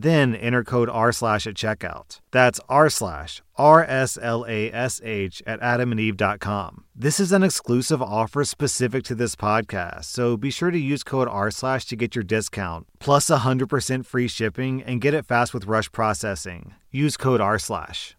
Then 0.00 0.36
enter 0.36 0.62
code 0.62 0.88
R 0.88 1.10
slash 1.10 1.44
at 1.48 1.54
checkout. 1.54 2.20
That's 2.30 2.60
R 2.68 2.88
slash 2.88 3.42
R 3.56 3.82
S 3.82 4.16
L 4.22 4.46
A 4.48 4.72
S 4.72 5.00
H 5.02 5.42
at 5.44 5.60
adamandeve.com. 5.60 6.84
This 6.94 7.18
is 7.18 7.32
an 7.32 7.42
exclusive 7.42 8.00
offer 8.00 8.44
specific 8.44 9.02
to 9.04 9.16
this 9.16 9.34
podcast, 9.34 10.04
so 10.04 10.36
be 10.36 10.50
sure 10.50 10.70
to 10.70 10.78
use 10.78 11.02
code 11.02 11.26
R 11.26 11.50
slash 11.50 11.84
to 11.86 11.96
get 11.96 12.14
your 12.14 12.22
discount, 12.22 12.86
plus 13.00 13.28
100% 13.28 14.06
free 14.06 14.28
shipping, 14.28 14.84
and 14.84 15.00
get 15.00 15.14
it 15.14 15.26
fast 15.26 15.52
with 15.52 15.66
rush 15.66 15.90
processing. 15.90 16.74
Use 16.92 17.16
code 17.16 17.40
R 17.40 17.58
slash. 17.58 18.16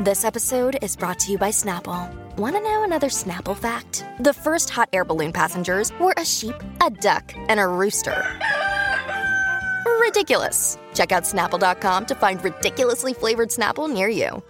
This 0.00 0.24
episode 0.24 0.78
is 0.80 0.94
brought 0.94 1.18
to 1.20 1.32
you 1.32 1.38
by 1.38 1.50
Snapple. 1.50 2.08
Want 2.36 2.54
to 2.54 2.62
know 2.62 2.84
another 2.84 3.08
Snapple 3.08 3.56
fact? 3.56 4.04
The 4.20 4.32
first 4.32 4.70
hot 4.70 4.88
air 4.92 5.04
balloon 5.04 5.32
passengers 5.32 5.92
were 5.98 6.14
a 6.16 6.24
sheep, 6.24 6.54
a 6.80 6.88
duck, 6.88 7.32
and 7.48 7.58
a 7.58 7.66
rooster. 7.66 8.24
Ridiculous. 10.02 10.78
Check 10.94 11.12
out 11.12 11.22
snapple.com 11.22 12.06
to 12.06 12.14
find 12.16 12.42
ridiculously 12.42 13.14
flavored 13.14 13.50
Snapple 13.50 13.88
near 13.92 14.08
you. 14.08 14.42